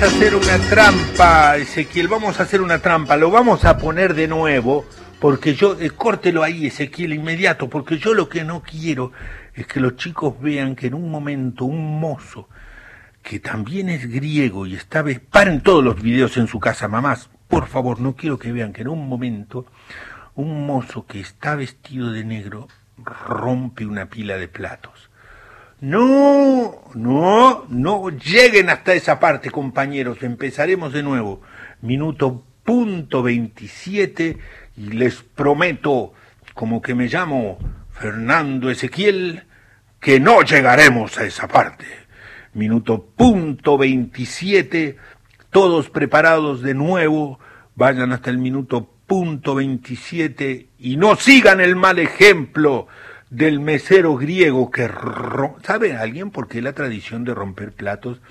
[0.02, 3.18] Hacer una trampa, Ezequiel, vamos a hacer una trampa.
[3.18, 4.86] Lo vamos a poner de nuevo,
[5.20, 9.12] porque yo, eh, córtelo ahí, Ezequiel, inmediato, porque yo lo que no quiero
[9.54, 12.50] es que los chicos vean que en un momento un mozo,
[13.22, 15.06] que también es griego y está...
[15.30, 17.30] Paren todos los videos en su casa, mamás.
[17.48, 19.68] Por favor, no quiero que vean que en un momento
[20.34, 22.68] un mozo que está vestido de negro
[22.98, 25.11] rompe una pila de platos.
[25.82, 30.22] No, no, no lleguen hasta esa parte, compañeros.
[30.22, 31.42] Empezaremos de nuevo.
[31.82, 34.38] Minuto punto 27
[34.78, 36.14] y les prometo,
[36.54, 37.58] como que me llamo
[37.94, 39.46] Fernando Ezequiel,
[40.00, 41.88] que no llegaremos a esa parte.
[42.54, 44.98] Minuto punto 27,
[45.50, 47.40] todos preparados de nuevo,
[47.74, 52.88] vayan hasta el minuto punto 27 y no sigan el mal ejemplo
[53.32, 54.88] del mesero griego que...
[55.64, 58.22] ¿Sabe alguien por qué la tradición de romper platos?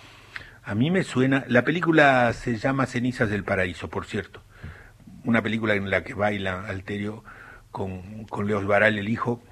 [0.62, 1.44] A mí me suena...
[1.48, 4.42] La película se llama Cenizas del Paraíso, por cierto.
[5.24, 7.24] Una película en la que baila Alterio
[7.70, 9.42] con, con Leos Baral, el hijo,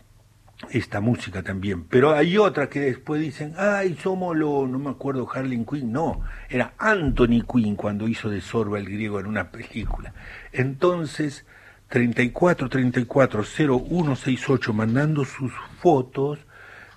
[0.71, 1.85] esta música también.
[1.85, 5.93] Pero hay otra que después dicen, ay, somos lo, no me acuerdo, Harley Quinn.
[5.93, 6.21] No,
[6.51, 10.13] era Anthony Quinn cuando hizo de Sorba el griego en una película.
[10.53, 11.47] Entonces,
[11.89, 16.39] 34 34 0168 mandando sus fotos.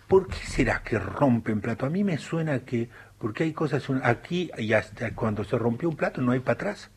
[0.08, 1.86] ¿Por qué será que rompen plato?
[1.86, 5.96] A mí me suena que, porque hay cosas, aquí y hasta cuando se rompió un
[5.96, 6.92] plato no hay para atrás.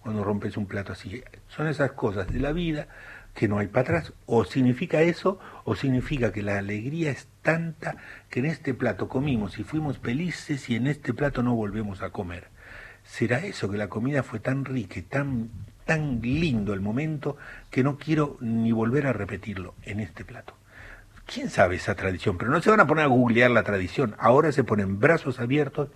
[0.00, 1.22] Cuando rompes un plato así.
[1.48, 2.88] Son esas cosas de la vida
[3.34, 4.12] que no hay para atrás.
[4.26, 7.96] O significa eso, o significa que la alegría es tanta
[8.28, 12.10] que en este plato comimos y fuimos felices y en este plato no volvemos a
[12.10, 12.48] comer.
[13.04, 15.50] ¿Será eso que la comida fue tan rica y tan,
[15.84, 17.36] tan lindo el momento
[17.70, 20.54] que no quiero ni volver a repetirlo en este plato?
[21.26, 22.36] ¿Quién sabe esa tradición?
[22.36, 24.14] Pero no se van a poner a googlear la tradición.
[24.18, 25.88] Ahora se ponen brazos abiertos,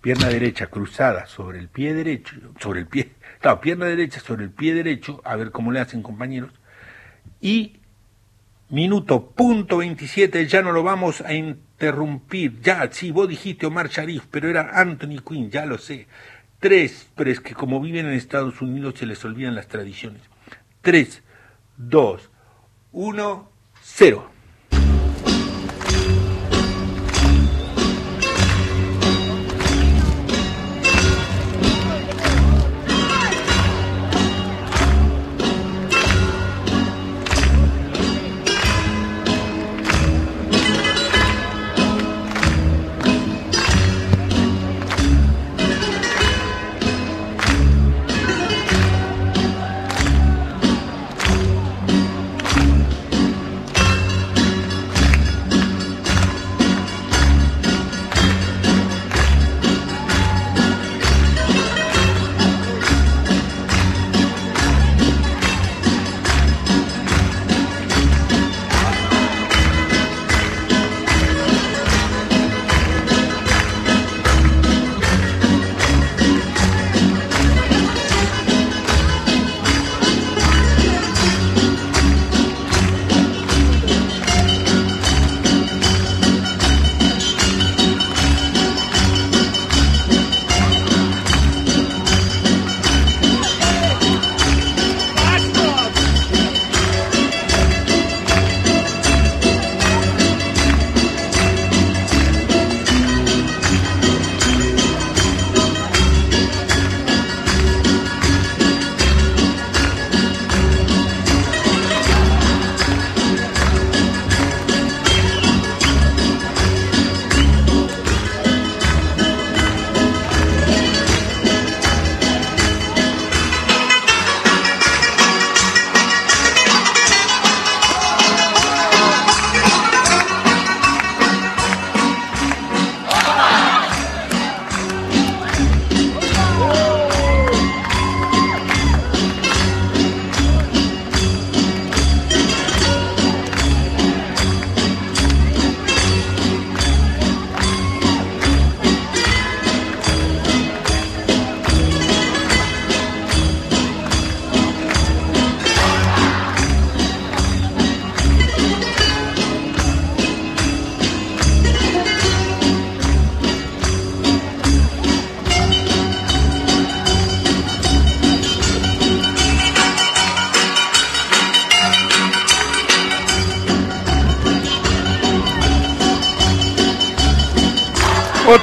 [0.00, 4.50] pierna derecha cruzada sobre el pie derecho, sobre el pie, claro, pierna derecha sobre el
[4.50, 6.50] pie derecho, a ver cómo le hacen compañeros,
[7.40, 7.80] y
[8.68, 14.24] minuto punto 27, ya no lo vamos a interrumpir, ya, sí, vos dijiste Omar Sharif,
[14.30, 16.06] pero era Anthony Quinn, ya lo sé.
[16.64, 20.22] Tres, pero es que como viven en Estados Unidos se les olvidan las tradiciones.
[20.80, 21.22] Tres,
[21.76, 22.30] dos,
[22.90, 23.50] uno,
[23.82, 24.30] cero.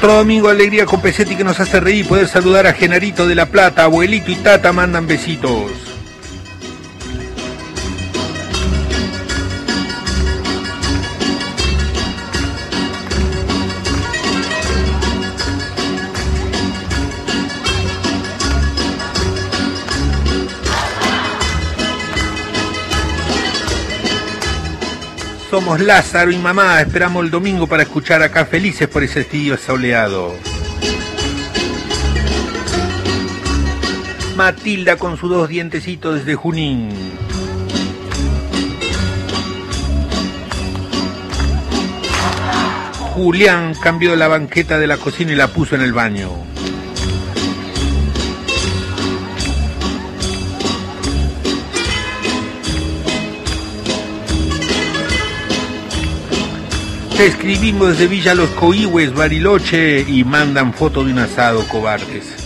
[0.02, 3.46] Otro domingo alegría con Pesetti que nos hace reír poder saludar a Genarito de la
[3.46, 5.81] Plata, abuelito y tata mandan besitos.
[25.80, 30.36] Lázaro y mamá, esperamos el domingo para escuchar acá felices por ese día soleado.
[34.36, 36.90] Matilda con sus dos dientecitos desde Junín.
[43.14, 46.32] Julián cambió la banqueta de la cocina y la puso en el baño.
[57.26, 62.41] Escribimos desde Villa Los Coihues, Bariloche y mandan foto de un asado, cobardes.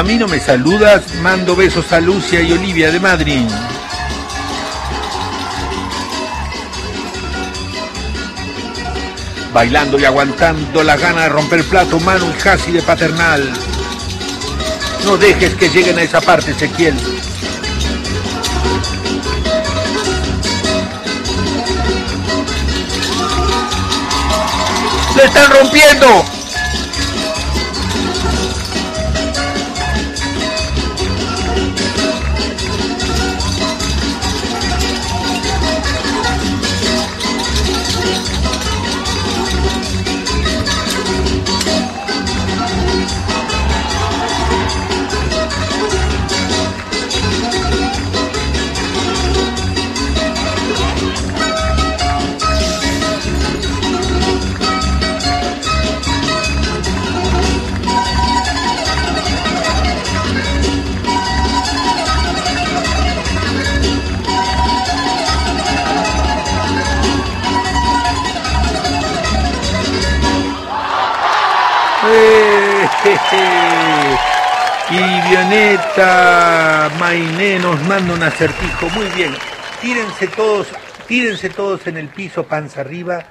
[0.00, 3.46] A mí no me saludas, mando besos a Lucia y Olivia de Madrid.
[9.52, 13.46] Bailando y aguantando la gana de romper plato, Manu y Casi de paternal.
[15.04, 16.94] No dejes que lleguen a esa parte, Ezequiel.
[25.14, 26.39] ¡Le están rompiendo!
[76.98, 78.88] Mainé nos manda un acertijo.
[78.90, 79.32] Muy bien.
[79.82, 80.68] Tírense todos,
[81.06, 83.24] tírense todos en el piso, panza arriba.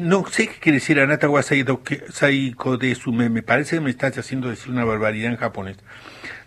[0.00, 3.28] No sé qué quiere decir Anata Wasaido que- Saiko de Sume.
[3.30, 5.78] Me parece que me estás haciendo decir una barbaridad en japonés.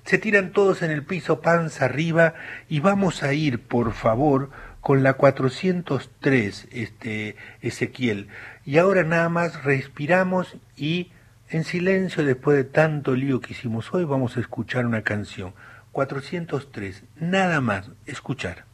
[0.05, 2.35] Se tiran todos en el piso, panza arriba,
[2.69, 8.27] y vamos a ir, por favor, con la 403, este, Ezequiel.
[8.63, 11.11] Y ahora nada más respiramos y
[11.49, 15.53] en silencio, después de tanto lío que hicimos hoy, vamos a escuchar una canción.
[15.91, 18.65] 403, nada más, escuchar.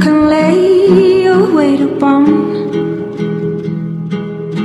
[0.00, 2.24] Can lay your weight upon,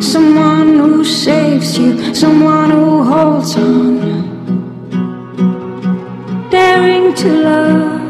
[0.02, 4.00] someone who saves you, someone who holds on,
[6.50, 8.02] daring to love.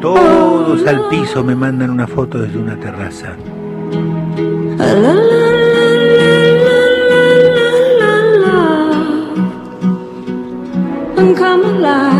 [0.00, 3.36] Todos al piso me mandan una foto desde una terraza.
[4.78, 5.30] La
[11.34, 12.19] come alive,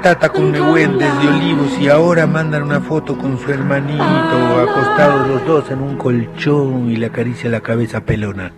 [0.00, 5.46] tata con Nehuen desde Olivos y ahora mandan una foto con su hermanito acostados los
[5.46, 8.52] dos en un colchón y le acaricia la cabeza pelona.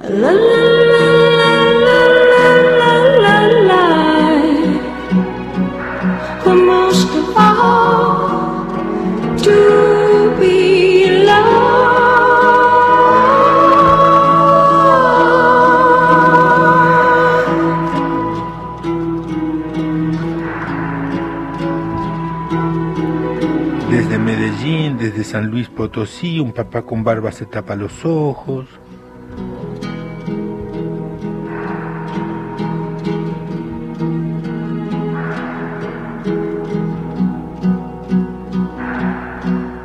[25.92, 28.64] Potosí, un papá con barba se tapa los ojos.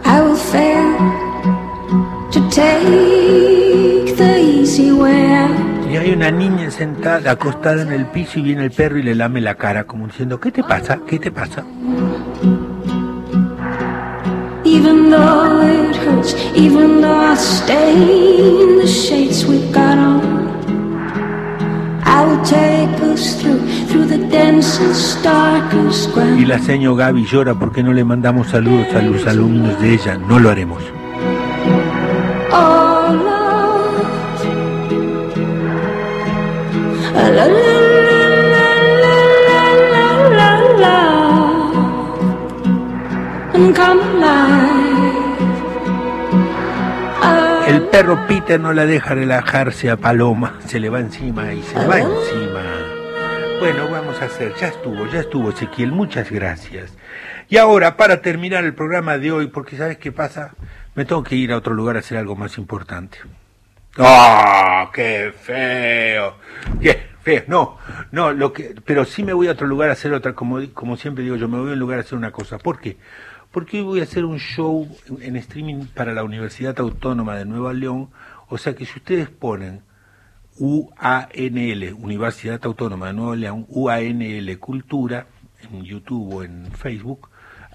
[0.05, 0.95] I will fail
[2.31, 5.91] to take the easy way out.
[5.91, 9.13] Y hay una niña sentada, acostada en el piso y viene el perro y le
[9.13, 11.01] lame la cara como diciendo, ¿qué te pasa?
[11.05, 11.65] ¿Qué te pasa?
[14.63, 15.56] Even though
[16.55, 20.37] even though I stain the shades we've got on.
[22.03, 27.83] I will take us through, through the densest, darkest Y la señor Gaby llora porque
[27.83, 30.17] no le mandamos saludos a los alumnos de ella.
[30.17, 30.81] No lo haremos.
[32.51, 34.03] Oh, love.
[37.13, 37.77] La la la
[43.77, 44.56] come alive.
[47.91, 50.59] Perro Peter no la deja relajarse a Paloma.
[50.65, 52.63] Se le va encima y se va encima.
[53.59, 54.53] Bueno, vamos a hacer.
[54.59, 55.91] Ya estuvo, ya estuvo, Ezequiel.
[55.91, 56.95] Muchas gracias.
[57.49, 60.53] Y ahora, para terminar el programa de hoy, porque ¿sabes qué pasa?
[60.95, 63.17] Me tengo que ir a otro lugar a hacer algo más importante.
[63.97, 64.89] ¡Ah!
[64.93, 66.35] ¡Qué feo!
[66.81, 67.43] ¡Qué feo!
[67.47, 67.77] No,
[68.11, 70.97] no, lo que, pero sí me voy a otro lugar a hacer otra, como, como
[70.97, 72.57] siempre digo yo, me voy a un lugar a hacer una cosa.
[72.57, 72.97] ¿Por qué?
[73.51, 74.87] Porque hoy voy a hacer un show
[75.21, 78.09] en streaming para la Universidad Autónoma de Nueva León.
[78.49, 79.81] O sea que si ustedes ponen
[80.59, 85.27] UANL, Universidad Autónoma de Nueva León, UANL Cultura,
[85.71, 87.29] en YouTube o en Facebook,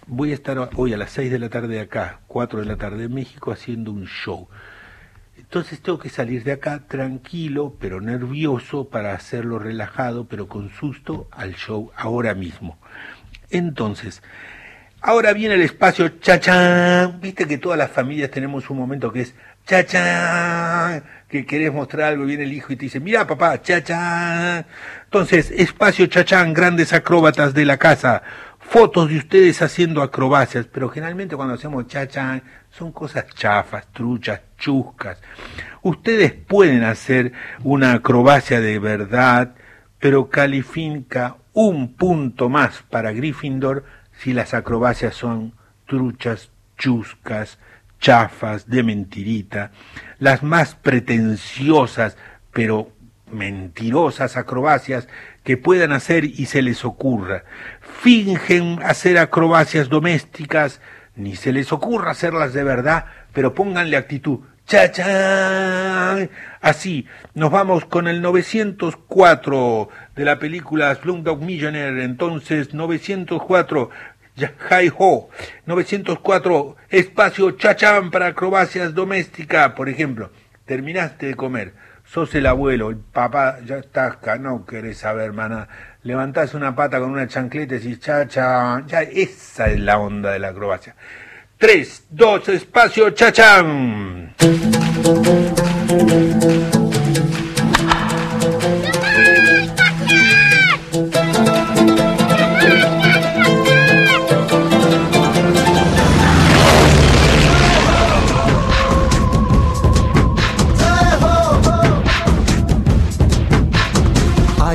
[0.06, 2.76] voy a estar hoy a las 6 de la tarde de acá, 4 de la
[2.76, 4.48] tarde en México, haciendo un show.
[5.36, 11.28] Entonces tengo que salir de acá tranquilo, pero nervioso, para hacerlo relajado, pero con susto
[11.30, 12.78] al show ahora mismo.
[13.50, 14.22] Entonces,
[15.02, 17.20] ahora viene el espacio chachán.
[17.20, 19.34] Viste que todas las familias tenemos un momento que es
[19.66, 24.64] chachán, que querés mostrar algo, viene el hijo y te dice, mira papá, chachán.
[25.04, 28.22] Entonces, espacio chachán, grandes acróbatas de la casa.
[28.60, 35.18] Fotos de ustedes haciendo acrobacias, pero generalmente cuando hacemos chachán son cosas chafas, truchas, chuscas.
[35.82, 37.32] Ustedes pueden hacer
[37.64, 39.54] una acrobacia de verdad,
[39.98, 43.84] pero califica un punto más para Gryffindor
[44.22, 45.52] si las acrobacias son
[45.84, 47.58] truchas, chuscas,
[47.98, 49.72] chafas, de mentirita.
[50.20, 52.16] Las más pretenciosas,
[52.52, 52.92] pero
[53.32, 55.08] mentirosas acrobacias
[55.42, 57.42] que puedan hacer y se les ocurra.
[57.80, 60.80] Fingen hacer acrobacias domésticas,
[61.16, 64.38] ni se les ocurra hacerlas de verdad, pero pónganle actitud.
[64.66, 66.30] ¡Chachán!
[66.60, 72.04] Así, nos vamos con el 904 de la película Slumdog Millionaire.
[72.04, 73.90] Entonces, 904,
[74.42, 75.28] ya- Hi Ho.
[75.66, 79.72] 904, espacio chachán para acrobacias domésticas.
[79.72, 80.30] Por ejemplo,
[80.66, 81.74] terminaste de comer,
[82.04, 85.68] sos el abuelo, el papá, ya estás acá, no querés saber, hermana.
[86.02, 88.86] Levantás una pata con una chancleta y decís chachán.
[88.88, 90.96] Ya, esa es la onda de la acrobacia.
[91.58, 94.34] 3, 2, espacio, chachán.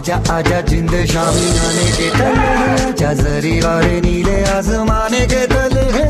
[0.08, 6.08] आजा आजा, जिंद शामी आने के तले। आजा, जरी वाले नीले आसमाने के तले। हैं।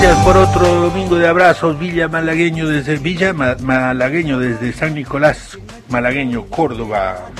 [0.00, 5.56] Gracias por otro domingo de abrazos, Villa Malagueño desde Villa Malagueño desde San Nicolás,
[5.88, 7.30] Malagueño, Córdoba.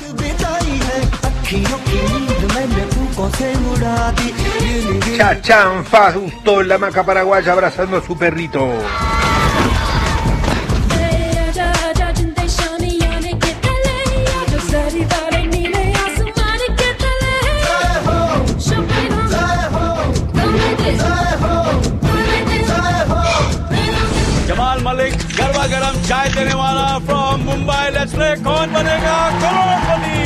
[5.16, 8.70] Chachán Fadusto, la maca paraguaya abrazando a su perrito.
[25.64, 30.18] Malik गरबा गरम चाय देने वाला फ्रॉम मुंबई लेट्स प्ले कौन बनेगा करोड़पति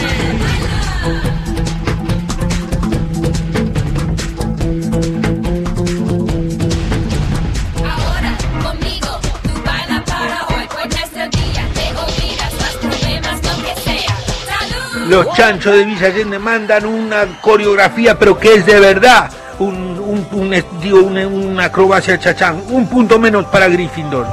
[7.83, 8.31] Ahora
[8.63, 9.11] conmigo
[9.43, 14.15] tú baila para hoy pues este día te olvidas los problemas lo que sea
[14.49, 19.31] salud Los chanchos de Villa Allende mandan una coreografía, pero que es de verdad.
[19.59, 22.63] Un, un, un es- digo, una, una acrobacia chachán.
[22.69, 24.25] Un punto menos para Gryffindor.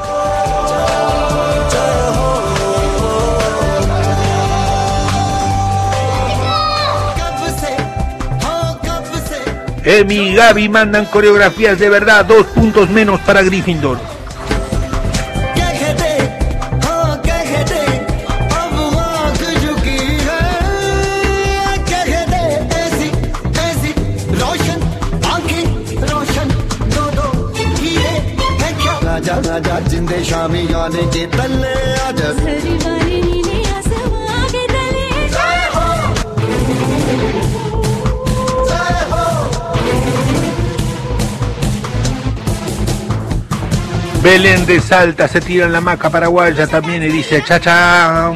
[9.86, 12.26] Emi y Gaby mandan coreografías de verdad.
[12.26, 14.00] Dos puntos menos para Gryffindor.
[44.26, 48.32] Belén de Salta se tira en la maca paraguaya también y dice cha cha.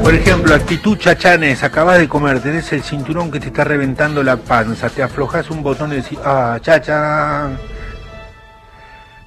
[0.00, 4.36] Por ejemplo, actitud chachanes, acabas de comer, tenés el cinturón que te está reventando la
[4.36, 7.58] panza, te aflojas un botón y decís, ah, chachán.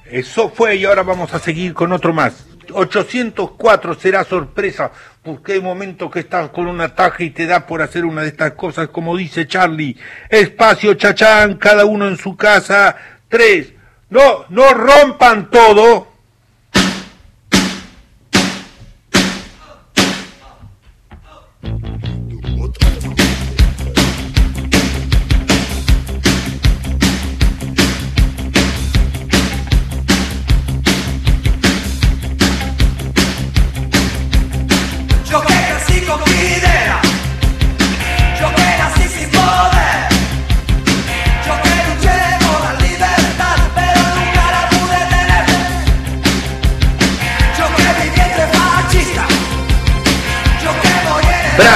[0.06, 2.53] Eso fue y ahora vamos a seguir con otro más.
[2.72, 4.90] 804 será sorpresa,
[5.22, 8.28] porque hay momentos que estás con un ataque y te da por hacer una de
[8.28, 9.96] estas cosas, como dice Charlie.
[10.28, 12.96] Espacio chachán, cada uno en su casa.
[13.28, 13.72] Tres.
[14.10, 16.13] No, no rompan todo.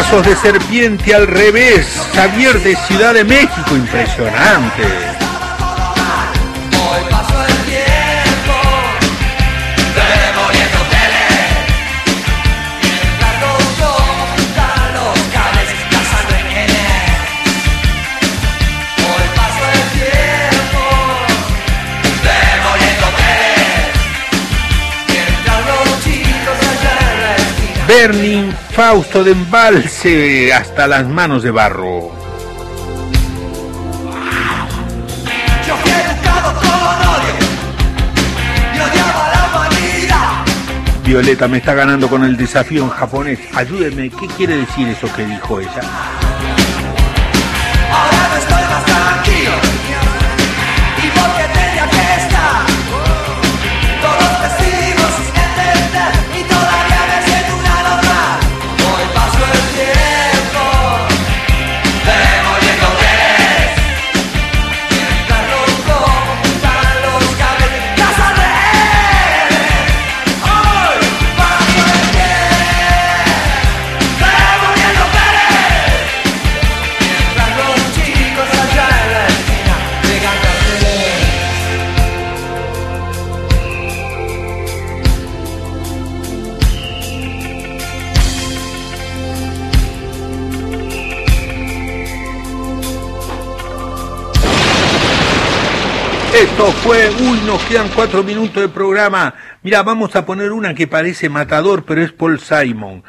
[0.08, 1.86] De serpiente al revés.
[2.14, 4.82] Xavier de Ciudad de México, impresionante.
[6.72, 8.54] Hoy pasó el tiempo,
[9.94, 11.28] demoliendo tele,
[12.82, 13.62] mientras los
[15.92, 16.72] la sangre en.
[19.04, 20.82] Hoy pasó el tiempo,
[22.24, 23.92] demoliendo tele,
[25.06, 26.56] mientras los chicos
[27.36, 27.84] esquina.
[27.86, 32.12] Bernie Fausto de embalse hasta las manos de barro.
[35.66, 36.70] Yo fui educado con
[37.08, 37.34] odio
[38.72, 40.44] y odiaba la humanidad.
[41.04, 43.40] Violeta me está ganando con el desafío en japonés.
[43.52, 46.27] Ayúdeme, ¿qué quiere decir eso que dijo ella?
[96.58, 99.32] Esto fue, uy, nos quedan cuatro minutos de programa.
[99.62, 103.04] Mira, vamos a poner una que parece matador, pero es Paul Simon.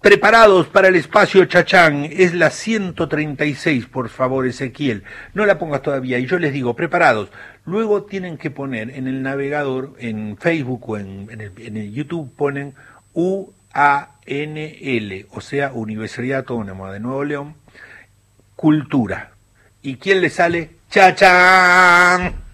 [0.00, 5.02] Preparados para el espacio Chachán, es la 136, por favor, Ezequiel.
[5.34, 7.28] No la pongas todavía, y yo les digo, preparados.
[7.66, 11.92] Luego tienen que poner en el navegador, en Facebook o en, en el, en el
[11.92, 12.72] YouTube, ponen
[13.12, 13.52] UANL,
[15.32, 17.56] o sea, Universidad Autónoma de Nuevo León,
[18.54, 19.32] Cultura.
[19.82, 20.70] ¿Y quién le sale?
[20.90, 22.45] ¡Chachán!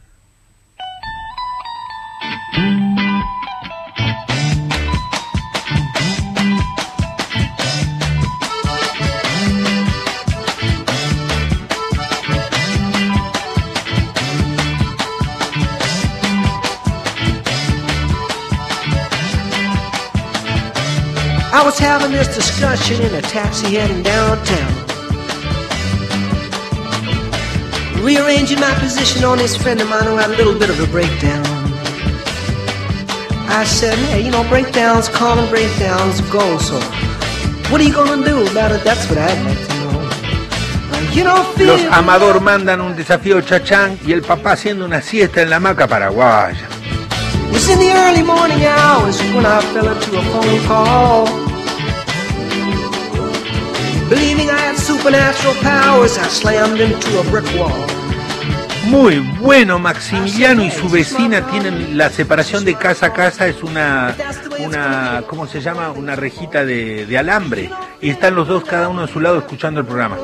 [21.55, 24.73] I was having this discussion in a taxi heading downtown.
[28.03, 30.87] Rearranging my position on this friend of mine who had a little bit of a
[30.89, 31.52] breakdown.
[33.55, 36.81] I said, hey, you know, breakdowns, common breakdowns go, so
[37.71, 38.83] what are you gonna do about it?
[38.83, 40.01] That's what I'd like to know.
[40.91, 45.03] Uh, you don't feel Los Amador mandan un desafío Chachán y el papá haciendo una
[45.03, 46.67] siesta en la hamaca paraguaya.
[47.49, 51.27] It was in the early morning hours when I fell into a phone call.
[54.09, 58.02] Believing I had supernatural powers, I slammed into a brick wall.
[58.93, 64.15] Muy bueno, Maximiliano y su vecina tienen la separación de casa a casa, es una,
[64.59, 65.93] una ¿cómo se llama?
[65.93, 67.71] Una rejita de, de alambre.
[68.03, 70.19] Y están los dos cada uno a su lado escuchando el programa.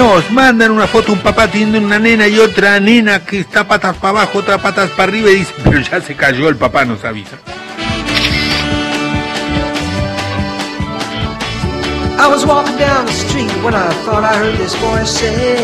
[0.00, 3.94] Nos mandan una foto, un papá teniendo una nena y otra nena que está patas
[3.98, 7.04] para abajo, otra patas para arriba y dice, pero ya se cayó el papá, nos
[7.04, 7.36] avisa.
[12.18, 15.58] I was walking down the street when I thought I heard this voice say,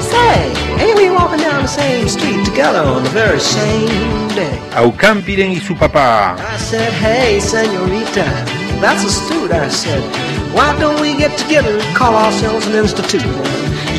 [0.00, 4.56] Say, ain't we walking down the same street together on the very same day?
[4.76, 6.36] Aucampiren y su papá.
[6.38, 8.24] I said, Hey, senorita,
[8.80, 9.52] that's astute.
[9.52, 10.02] I said,
[10.54, 13.24] Why don't we get together and call ourselves an institute?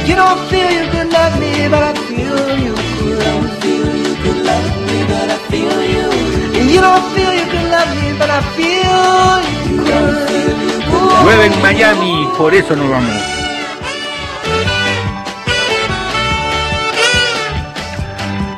[0.07, 3.07] You don't feel you could love me, but I feel you could.
[3.09, 6.07] You don't feel you could love me, but I feel you.
[6.73, 9.39] You don't feel you could love me, but I feel
[9.71, 10.27] you could.
[11.23, 13.21] Llueve en Miami, por eso nos vamos.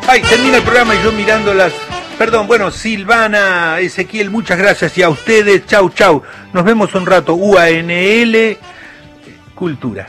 [0.07, 1.71] Ay, termina el programa y yo mirando las...
[2.19, 6.21] Perdón, bueno, Silvana, Ezequiel, muchas gracias y a ustedes, chau, chau.
[6.51, 8.57] Nos vemos un rato, UANL,
[9.55, 10.05] Cultura.